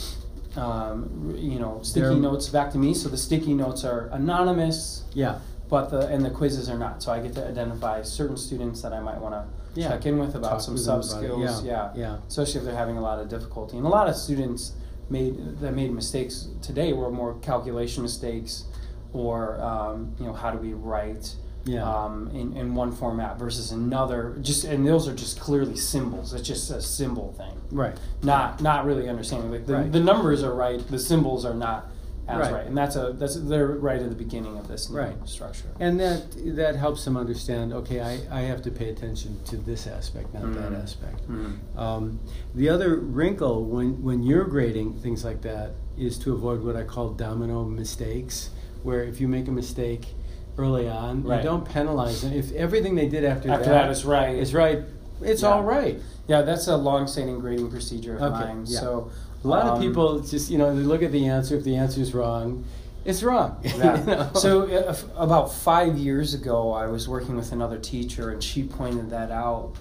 um, 0.55 1.35
you 1.37 1.59
know 1.59 1.79
sticky 1.83 2.05
Their- 2.07 2.15
notes 2.15 2.47
back 2.49 2.71
to 2.71 2.77
me. 2.77 2.93
So 2.93 3.09
the 3.09 3.17
sticky 3.17 3.53
notes 3.53 3.83
are 3.83 4.07
anonymous, 4.13 5.03
Yeah. 5.13 5.39
But 5.69 5.89
the 5.89 6.07
and 6.07 6.23
the 6.23 6.29
quizzes 6.29 6.69
are 6.69 6.77
not. 6.77 7.01
So 7.03 7.11
I 7.11 7.19
get 7.19 7.33
to 7.35 7.47
identify 7.47 8.01
certain 8.03 8.37
students 8.37 8.81
that 8.81 8.93
I 8.93 8.99
might 8.99 9.19
want 9.19 9.33
to 9.35 9.45
Yeah. 9.79 9.89
check 9.89 10.05
in 10.05 10.19
with 10.19 10.35
about 10.35 10.51
Talk 10.51 10.61
some 10.61 10.77
sub 10.77 11.03
skills. 11.03 11.63
Yeah. 11.63 11.91
Yeah. 11.95 12.01
Yeah. 12.01 12.17
especially 12.27 12.59
if 12.59 12.65
they're 12.65 12.75
having 12.75 12.97
a 12.97 13.01
lot 13.01 13.19
of 13.19 13.27
difficulty. 13.29 13.77
And 13.77 13.85
a 13.85 13.89
lot 13.89 14.07
of 14.07 14.15
students 14.15 14.73
made 15.09 15.59
that 15.59 15.73
made 15.75 15.91
mistakes 15.93 16.47
today 16.61 16.93
were 16.93 17.11
more 17.11 17.35
calculation 17.41 18.01
mistakes, 18.03 18.65
or 19.13 19.59
um, 19.61 20.13
you 20.19 20.25
know 20.25 20.33
how 20.33 20.51
do 20.51 20.57
we 20.57 20.73
write 20.73 21.35
Yeah. 21.65 21.83
um, 21.83 22.29
in, 22.33 22.55
in 22.55 22.75
one 22.75 22.91
format 22.91 23.39
versus 23.39 23.71
another. 23.71 24.37
Just 24.41 24.65
and 24.65 24.85
those 24.87 25.07
are 25.07 25.13
just 25.15 25.39
clearly 25.39 25.75
symbols. 25.77 26.33
It's 26.33 26.47
just 26.47 26.69
a 26.71 26.81
symbol 26.81 27.33
thing 27.37 27.53
Right. 27.71 27.95
not 28.23 28.61
not 28.61 28.85
really 28.85 29.09
understanding 29.09 29.51
like 29.51 29.65
the, 29.65 29.73
Right. 29.73 29.91
the 29.91 29.99
numbers 29.99 30.43
are 30.43 30.53
right 30.53 30.79
the 30.89 30.99
symbols 30.99 31.43
are 31.45 31.53
not 31.55 31.87
as 32.27 32.39
Right. 32.39 32.53
right, 32.53 32.65
and 32.67 32.75
that's 32.77 32.95
a 32.95 33.13
that's 33.17 33.35
they're 33.35 33.67
right 33.67 34.01
at 34.01 34.09
the 34.09 34.15
beginning 34.15 34.57
of 34.57 34.67
this 34.67 34.89
new 34.89 34.97
Right. 34.97 35.15
structure 35.29 35.67
And 35.79 35.99
that 35.99 36.23
that 36.55 36.75
helps 36.75 37.05
them 37.05 37.17
understand. 37.17 37.71
Okay, 37.73 38.01
I, 38.01 38.19
I 38.31 38.41
have 38.41 38.61
to 38.63 38.71
pay 38.71 38.89
attention 38.89 39.37
to 39.45 39.57
this 39.57 39.85
aspect, 39.85 40.33
not 40.33 40.51
that 40.53 40.71
Mhm. 40.71 40.83
aspect. 40.83 41.29
Mhm. 41.29 41.77
Um, 41.77 42.19
the 42.55 42.69
other 42.69 42.95
wrinkle 42.95 43.63
when 43.65 44.01
when 44.03 44.23
you're 44.23 44.45
grading 44.45 44.93
things 44.95 45.23
like 45.23 45.41
that 45.41 45.71
is 45.97 46.17
to 46.19 46.33
avoid 46.33 46.63
what 46.63 46.75
I 46.75 46.83
call 46.83 47.09
domino 47.11 47.63
mistakes, 47.63 48.49
where 48.83 49.03
if 49.03 49.21
you 49.21 49.27
make 49.27 49.47
a 49.47 49.51
mistake 49.51 50.15
early 50.57 50.89
on, 50.89 51.23
Right. 51.23 51.37
you 51.37 51.43
don't 51.43 51.65
penalize 51.65 52.21
them. 52.21 52.33
If 52.33 52.51
everything 52.53 52.95
they 52.95 53.07
did 53.07 53.23
after, 53.23 53.51
after 53.51 53.69
that 53.69 53.91
is 53.91 54.03
right 54.05 54.35
is 54.35 54.53
right, 54.53 54.81
it's 55.21 55.43
Yeah. 55.43 55.49
all 55.49 55.63
right. 55.63 55.99
yeah 56.27 56.41
that's 56.41 56.67
a 56.67 56.75
long-standing 56.75 57.39
grading 57.39 57.69
procedure 57.69 58.15
of 58.15 58.33
Okay, 58.33 58.45
mine 58.45 58.63
yeah. 58.65 58.79
so 58.79 59.09
A 59.45 59.47
lot 59.47 59.65
of 59.67 59.73
um, 59.75 59.81
people 59.81 60.19
just 60.19 60.49
you 60.49 60.57
know 60.57 60.75
they 60.75 60.81
look 60.83 61.03
at 61.03 61.11
the 61.11 61.27
answer. 61.27 61.55
If 61.55 61.63
the 61.63 61.75
answer 61.75 62.01
is 62.01 62.13
wrong, 62.13 62.65
it's 63.05 63.21
wrong. 63.23 63.59
you 63.63 63.69
Yeah. 63.77 64.03
know? 64.03 64.31
So 64.33 64.63
uh, 64.63 64.89
f- 64.89 65.05
about 65.15 65.53
five 65.53 65.97
years 65.97 66.33
ago, 66.33 66.73
I 66.73 66.87
was 66.87 67.07
working 67.07 67.35
with 67.35 67.51
another 67.51 67.77
teacher, 67.77 68.31
and 68.31 68.43
she 68.43 68.63
pointed 68.63 69.09
that 69.11 69.29
out 69.31 69.73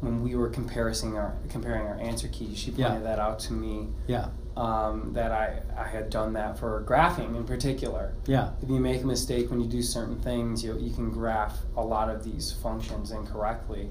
when 0.00 0.22
we 0.22 0.34
were 0.34 0.48
comparing 0.48 1.16
our 1.16 1.36
comparing 1.50 1.86
our 1.86 1.98
answer 2.00 2.28
keys. 2.28 2.56
She 2.58 2.70
Yeah. 2.70 2.88
pointed 2.88 3.04
that 3.04 3.18
out 3.18 3.38
to 3.40 3.52
me 3.52 3.88
yeah, 4.06 4.28
um, 4.60 5.12
that 5.14 5.32
I 5.32 5.62
I 5.76 5.86
had 5.88 6.10
done 6.10 6.34
that 6.34 6.58
for 6.58 6.84
graphing 6.86 7.34
in 7.36 7.44
particular. 7.44 8.12
yeah, 8.26 8.50
If 8.62 8.68
you 8.68 8.78
make 8.78 9.02
a 9.02 9.06
mistake 9.06 9.50
when 9.50 9.60
you 9.60 9.66
do 9.68 9.82
certain 9.82 10.20
things, 10.20 10.62
you, 10.62 10.76
you 10.78 10.92
can 10.92 11.10
graph 11.10 11.56
a 11.76 11.82
lot 11.84 12.10
of 12.10 12.22
these 12.24 12.52
functions 12.62 13.10
incorrectly. 13.10 13.84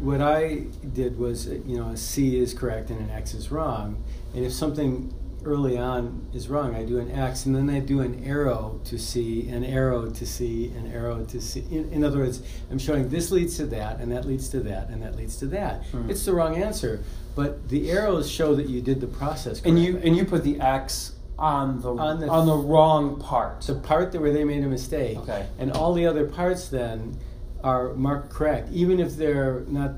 what 0.00 0.20
I 0.22 0.66
did 0.94 1.18
was, 1.18 1.48
uh, 1.48 1.58
you 1.66 1.76
know, 1.76 1.88
a 1.90 1.96
C 1.96 2.38
is 2.38 2.54
correct 2.54 2.90
and 2.90 2.98
an 3.00 3.10
X 3.10 3.34
is 3.34 3.50
wrong. 3.50 4.02
And 4.34 4.44
if 4.44 4.52
something 4.52 5.12
early 5.44 5.76
on 5.76 6.26
is 6.32 6.48
wrong, 6.48 6.74
I 6.74 6.84
do 6.84 6.98
an 6.98 7.10
X 7.10 7.44
and 7.44 7.54
then 7.54 7.68
I 7.68 7.80
do 7.80 8.00
an 8.00 8.24
arrow 8.24 8.80
to 8.84 8.98
C, 8.98 9.46
an 9.48 9.62
arrow 9.64 10.08
to 10.10 10.26
C, 10.26 10.72
an 10.74 10.90
arrow 10.90 11.22
to 11.26 11.40
C. 11.40 11.62
In, 11.70 11.92
in 11.92 12.04
other 12.04 12.18
words, 12.20 12.40
I'm 12.70 12.78
showing 12.78 13.10
this 13.10 13.30
leads 13.30 13.58
to 13.58 13.66
that, 13.66 14.00
and 14.00 14.10
that 14.12 14.24
leads 14.24 14.48
to 14.50 14.60
that, 14.60 14.88
and 14.88 15.02
that 15.02 15.14
leads 15.16 15.36
to 15.36 15.46
that. 15.48 15.82
Mhm. 15.92 16.08
It's 16.08 16.24
the 16.24 16.32
wrong 16.32 16.56
answer, 16.56 17.04
but 17.34 17.68
the 17.68 17.90
arrows 17.90 18.30
show 18.30 18.54
that 18.54 18.68
you 18.68 18.80
did 18.80 19.00
the 19.00 19.06
process. 19.06 19.60
And 19.64 19.78
you 19.82 19.98
and 19.98 20.16
you 20.16 20.24
put 20.24 20.44
the 20.44 20.60
X 20.60 21.12
on 21.38 21.80
the 21.80 21.90
On 21.94 22.20
the- 22.20 22.28
on 22.28 22.46
the 22.46 22.56
wrong 22.56 23.16
part. 23.18 23.62
the 23.62 23.74
part 23.74 24.12
that 24.12 24.20
where 24.20 24.32
they 24.32 24.44
made 24.44 24.62
a 24.62 24.68
mistake, 24.68 25.18
Okay. 25.18 25.46
and 25.58 25.72
all 25.72 25.92
the 25.92 26.06
other 26.06 26.26
parts 26.26 26.68
then 26.68 27.16
are 27.64 27.92
marked 27.94 28.30
correct, 28.30 28.68
even 28.72 29.00
if 29.00 29.16
they're 29.16 29.64
not 29.68 29.94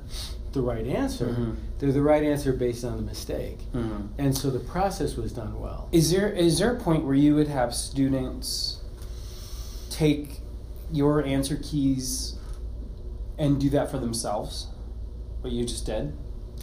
the 0.52 0.62
right 0.62 0.86
answer. 0.86 1.26
Mhm. 1.38 1.56
They're 1.78 1.92
the 1.92 2.00
right 2.00 2.22
answer 2.22 2.54
based 2.54 2.84
on 2.86 2.96
the 2.96 3.02
mistake, 3.02 3.58
Mhm. 3.74 4.08
and 4.16 4.34
so 4.38 4.48
the 4.48 4.60
process 4.60 5.16
was 5.16 5.32
done 5.32 5.60
well. 5.60 5.88
Is 5.92 6.10
there 6.10 6.30
is 6.30 6.58
there 6.58 6.72
a 6.74 6.80
point 6.80 7.04
where 7.04 7.14
you 7.14 7.34
would 7.34 7.48
have 7.48 7.74
students 7.74 8.78
take 9.90 10.40
your 10.90 11.22
answer 11.24 11.58
keys 11.62 12.34
and 13.38 13.60
do 13.60 13.68
that 13.70 13.90
for 13.90 13.98
themselves? 13.98 14.68
What 15.42 15.52
you 15.52 15.64
just 15.66 15.84
did? 15.84 16.14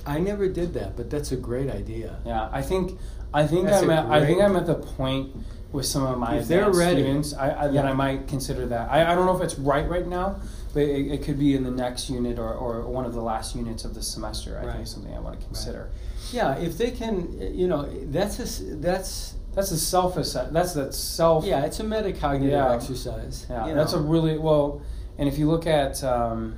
I 0.05 0.19
never 0.19 0.47
did 0.47 0.73
that, 0.73 0.95
but 0.97 1.09
that's 1.09 1.31
a 1.31 1.37
great 1.37 1.69
idea. 1.69 2.17
Yeah, 2.25 2.49
I 2.51 2.61
think 2.61 2.99
I 3.33 3.47
think 3.47 3.65
That's 3.67 3.83
I'm 3.83 3.89
at 3.89 4.05
I 4.05 4.25
think 4.25 4.41
I'm 4.41 4.55
at 4.55 4.65
the 4.65 4.75
point 4.75 5.35
with 5.71 5.85
some 5.87 6.03
of 6.05 6.17
my 6.19 6.35
advanced 6.35 6.77
students 6.79 7.33
I, 7.33 7.63
I, 7.63 7.67
that 7.69 7.85
I 7.85 7.93
might 7.93 8.27
consider 8.27 8.67
that. 8.67 8.91
I, 8.91 9.11
I 9.11 9.15
don't 9.15 9.25
know 9.25 9.35
if 9.35 9.41
it's 9.41 9.57
right 9.57 9.87
right 9.89 10.05
now, 10.07 10.39
but 10.73 10.83
it, 10.83 11.11
it 11.11 11.23
could 11.23 11.39
be 11.39 11.55
in 11.55 11.63
the 11.63 11.71
next 11.71 12.09
unit 12.11 12.37
or, 12.37 12.53
or 12.53 12.81
one 12.87 13.05
of 13.05 13.13
the 13.13 13.21
last 13.21 13.55
units 13.55 13.83
of 13.85 13.95
the 13.95 14.01
semester. 14.03 14.51
I 14.57 14.65
Right. 14.65 14.71
think 14.73 14.81
it's 14.83 14.91
something 14.93 15.13
I 15.15 15.19
want 15.19 15.39
to 15.39 15.45
consider. 15.47 15.89
Yeah, 16.31 16.57
if 16.57 16.77
they 16.77 16.91
can, 16.91 17.39
you 17.55 17.67
know, 17.67 17.87
that's 18.11 18.37
a, 18.39 18.63
that's 18.75 19.33
That's 19.55 19.71
a 19.71 19.77
self 19.77 20.17
assess. 20.17 20.51
That's 20.51 20.73
that 20.73 20.93
self. 20.93 21.45
yeah, 21.45 21.65
it's 21.65 21.79
a 21.79 21.83
metacognitive 21.83 22.51
Yeah. 22.51 22.73
exercise. 22.73 23.45
Yeah, 23.49 23.67
you 23.67 23.73
that's 23.75 23.93
a 23.93 23.99
really 23.99 24.37
well. 24.37 24.81
And 25.17 25.27
if 25.29 25.37
you 25.39 25.47
look 25.49 25.65
at 25.67 26.03
um, 26.03 26.55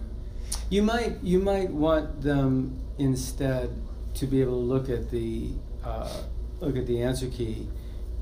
You 0.70 0.82
might 0.82 1.14
you 1.24 1.40
might 1.40 1.72
want 1.72 2.22
them 2.22 2.80
instead 2.98 3.70
to 4.16 4.26
be 4.28 4.42
able 4.42 4.54
to 4.54 4.66
look 4.66 4.90
at 4.90 5.12
the 5.12 5.52
uh, 5.84 6.10
look 6.60 6.78
at 6.78 6.88
the 6.88 7.02
answer 7.02 7.28
key 7.28 7.68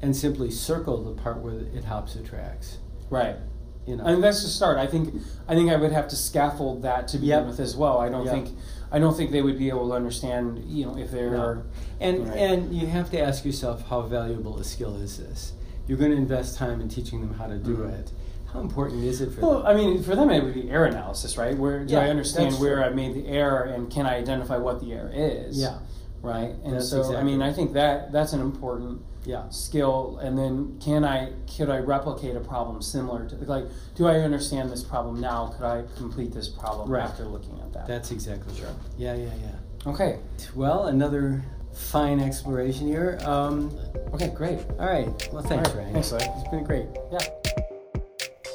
and 0.02 0.16
simply 0.16 0.52
circle 0.52 1.02
the 1.04 1.22
part 1.22 1.38
where 1.38 1.54
it 1.56 1.84
hops 1.86 2.16
or 2.16 2.24
tracks. 2.24 2.78
right, 3.10 3.38
You 3.86 3.96
know. 3.96 4.04
and 4.06 4.22
that's 4.24 4.42
the 4.44 4.50
start. 4.50 4.78
I 4.78 4.88
think 4.88 5.14
I 5.48 5.56
think 5.56 5.70
I 5.72 5.76
would 5.78 5.92
have 5.92 6.08
to 6.10 6.16
scaffold 6.16 6.82
that 6.82 7.08
to 7.10 7.18
begin 7.18 7.40
Yep. 7.40 7.48
with 7.48 7.60
as 7.60 7.76
well. 7.78 8.00
I 8.00 8.10
don't 8.10 8.26
Yep. 8.26 8.34
think 8.34 8.58
I 8.92 9.00
don't 9.00 9.16
think 9.16 9.32
they 9.32 9.42
would 9.42 9.58
be 9.58 9.70
able 9.70 9.88
to 9.90 9.94
understand. 9.96 10.64
You 10.68 10.86
know, 10.88 10.98
if 10.98 11.12
they're 11.12 11.32
No. 11.32 11.64
And 12.02 12.28
Right. 12.28 12.38
and 12.38 12.74
you 12.76 12.88
have 12.88 13.10
to 13.12 13.20
ask 13.20 13.46
yourself 13.46 13.88
how 13.88 14.02
valuable 14.02 14.58
a 14.60 14.64
skill 14.64 14.96
is 14.98 15.18
this. 15.18 15.54
You're 15.88 15.98
going 15.98 16.12
to 16.12 16.18
invest 16.18 16.58
time 16.58 16.80
in 16.82 16.90
teaching 16.90 17.22
them 17.22 17.34
how 17.36 17.48
to 17.48 17.58
do 17.58 17.78
Mhm. 17.78 17.94
it. 18.00 18.12
How 18.54 18.60
important 18.60 19.04
is 19.04 19.20
it 19.22 19.34
for 19.34 19.42
Well, 19.42 19.58
them? 19.64 19.66
I 19.66 19.74
mean, 19.74 20.04
for 20.04 20.16
them 20.16 20.30
it 20.30 20.44
would 20.44 20.54
be 20.54 20.70
error 20.70 20.86
analysis, 20.86 21.38
right? 21.38 21.58
Where 21.58 21.84
do 21.84 21.94
Yeah, 21.94 22.02
I 22.02 22.10
understand 22.10 22.56
where. 22.60 22.84
I 22.84 22.90
made 22.90 23.16
the 23.16 23.28
error 23.28 23.64
and 23.64 23.90
can 23.92 24.06
I 24.06 24.16
identify 24.18 24.58
what 24.58 24.80
the 24.80 24.94
error 24.94 25.12
is? 25.14 25.58
Yeah, 25.58 25.80
Right. 26.22 26.52
And 26.64 26.76
That's 26.76 26.90
so, 26.90 27.18
I 27.18 27.24
mean. 27.24 27.42
I 27.42 27.52
think 27.52 27.74
that 27.74 28.12
that's 28.14 28.32
an 28.34 28.40
important 28.42 29.02
yeah, 29.26 29.50
skill. 29.50 30.20
And 30.22 30.38
then, 30.38 30.80
can 30.80 31.04
I 31.04 31.32
could 31.58 31.70
I 31.70 31.80
replicate 31.80 32.36
a 32.36 32.40
problem 32.40 32.82
similar 32.82 33.28
to 33.28 33.36
like? 33.46 33.66
Do 33.96 34.08
I 34.08 34.20
understand 34.20 34.70
this 34.70 34.84
problem 34.84 35.20
now? 35.20 35.48
Could 35.58 35.66
I 35.66 35.84
complete 35.98 36.32
this 36.32 36.48
problem 36.48 36.90
Right. 36.90 37.04
after 37.04 37.26
looking 37.26 37.60
at 37.60 37.74
that? 37.74 37.88
that's 37.88 38.12
exactly 38.12 38.56
Sure. 38.56 38.68
Yeah, 38.98 39.16
yeah, 39.16 39.30
yeah. 39.44 39.92
okay. 39.92 40.20
Well, 40.56 40.86
another 40.88 41.44
fine 41.74 42.20
exploration 42.20 42.88
here. 42.88 43.18
Um, 43.24 43.72
Okay. 44.14 44.30
Great. 44.30 44.60
all 44.80 44.86
right. 44.86 45.08
Well, 45.34 45.42
thanks, 45.44 45.70
right. 45.72 45.78
Ryan. 45.80 45.94
Thanks, 45.94 46.12
Larry. 46.12 46.26
It's 46.38 46.50
been 46.50 46.64
great. 46.64 46.86
Yeah. 47.12 47.20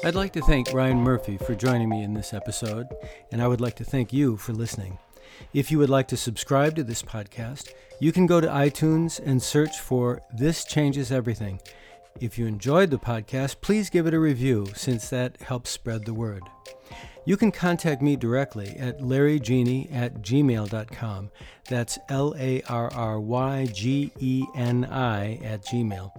I'd 0.01 0.15
like 0.15 0.31
to 0.33 0.41
thank 0.41 0.73
Ryan 0.73 0.99
Murphy 0.99 1.37
for 1.37 1.55
joining 1.55 1.89
me 1.89 2.03
in 2.03 2.13
this 2.13 2.33
episode, 2.33 2.87
and 3.33 3.41
I 3.41 3.47
would 3.49 3.59
like 3.59 3.75
to 3.75 3.83
thank 3.83 4.13
you 4.13 4.37
for 4.37 4.53
listening. 4.53 4.97
If 5.53 5.71
you 5.71 5.77
would 5.77 5.89
like 5.89 6.07
to 6.07 6.17
subscribe 6.17 6.75
to 6.75 6.85
this 6.85 7.03
podcast, 7.03 7.73
you 7.99 8.13
can 8.13 8.25
go 8.25 8.39
to 8.39 8.47
iTunes 8.47 9.19
and 9.19 9.43
search 9.43 9.77
for 9.81 10.21
This 10.33 10.63
Changes 10.63 11.11
Everything. 11.11 11.59
If 12.21 12.37
you 12.37 12.47
enjoyed 12.47 12.91
the 12.91 12.97
podcast, 12.97 13.57
please 13.59 13.89
give 13.89 14.07
it 14.07 14.13
a 14.13 14.19
review 14.19 14.67
since 14.73 15.09
that 15.09 15.41
helps 15.41 15.69
spread 15.69 16.05
the 16.05 16.13
word. 16.13 16.43
You 17.25 17.35
can 17.35 17.51
contact 17.51 18.01
me 18.01 18.15
directly 18.15 18.77
at 18.77 18.99
larrygeni 18.99 19.93
at 19.93 20.21
gmail.com. 20.21 21.29
That's 21.67 21.99
L 22.07 22.33
A 22.37 22.61
R 22.63 22.91
R 22.93 23.19
Y 23.19 23.65
G 23.73 24.11
E 24.17 24.45
N 24.55 24.85
I 24.85 25.35
at 25.43 25.65
gmail. 25.65 26.11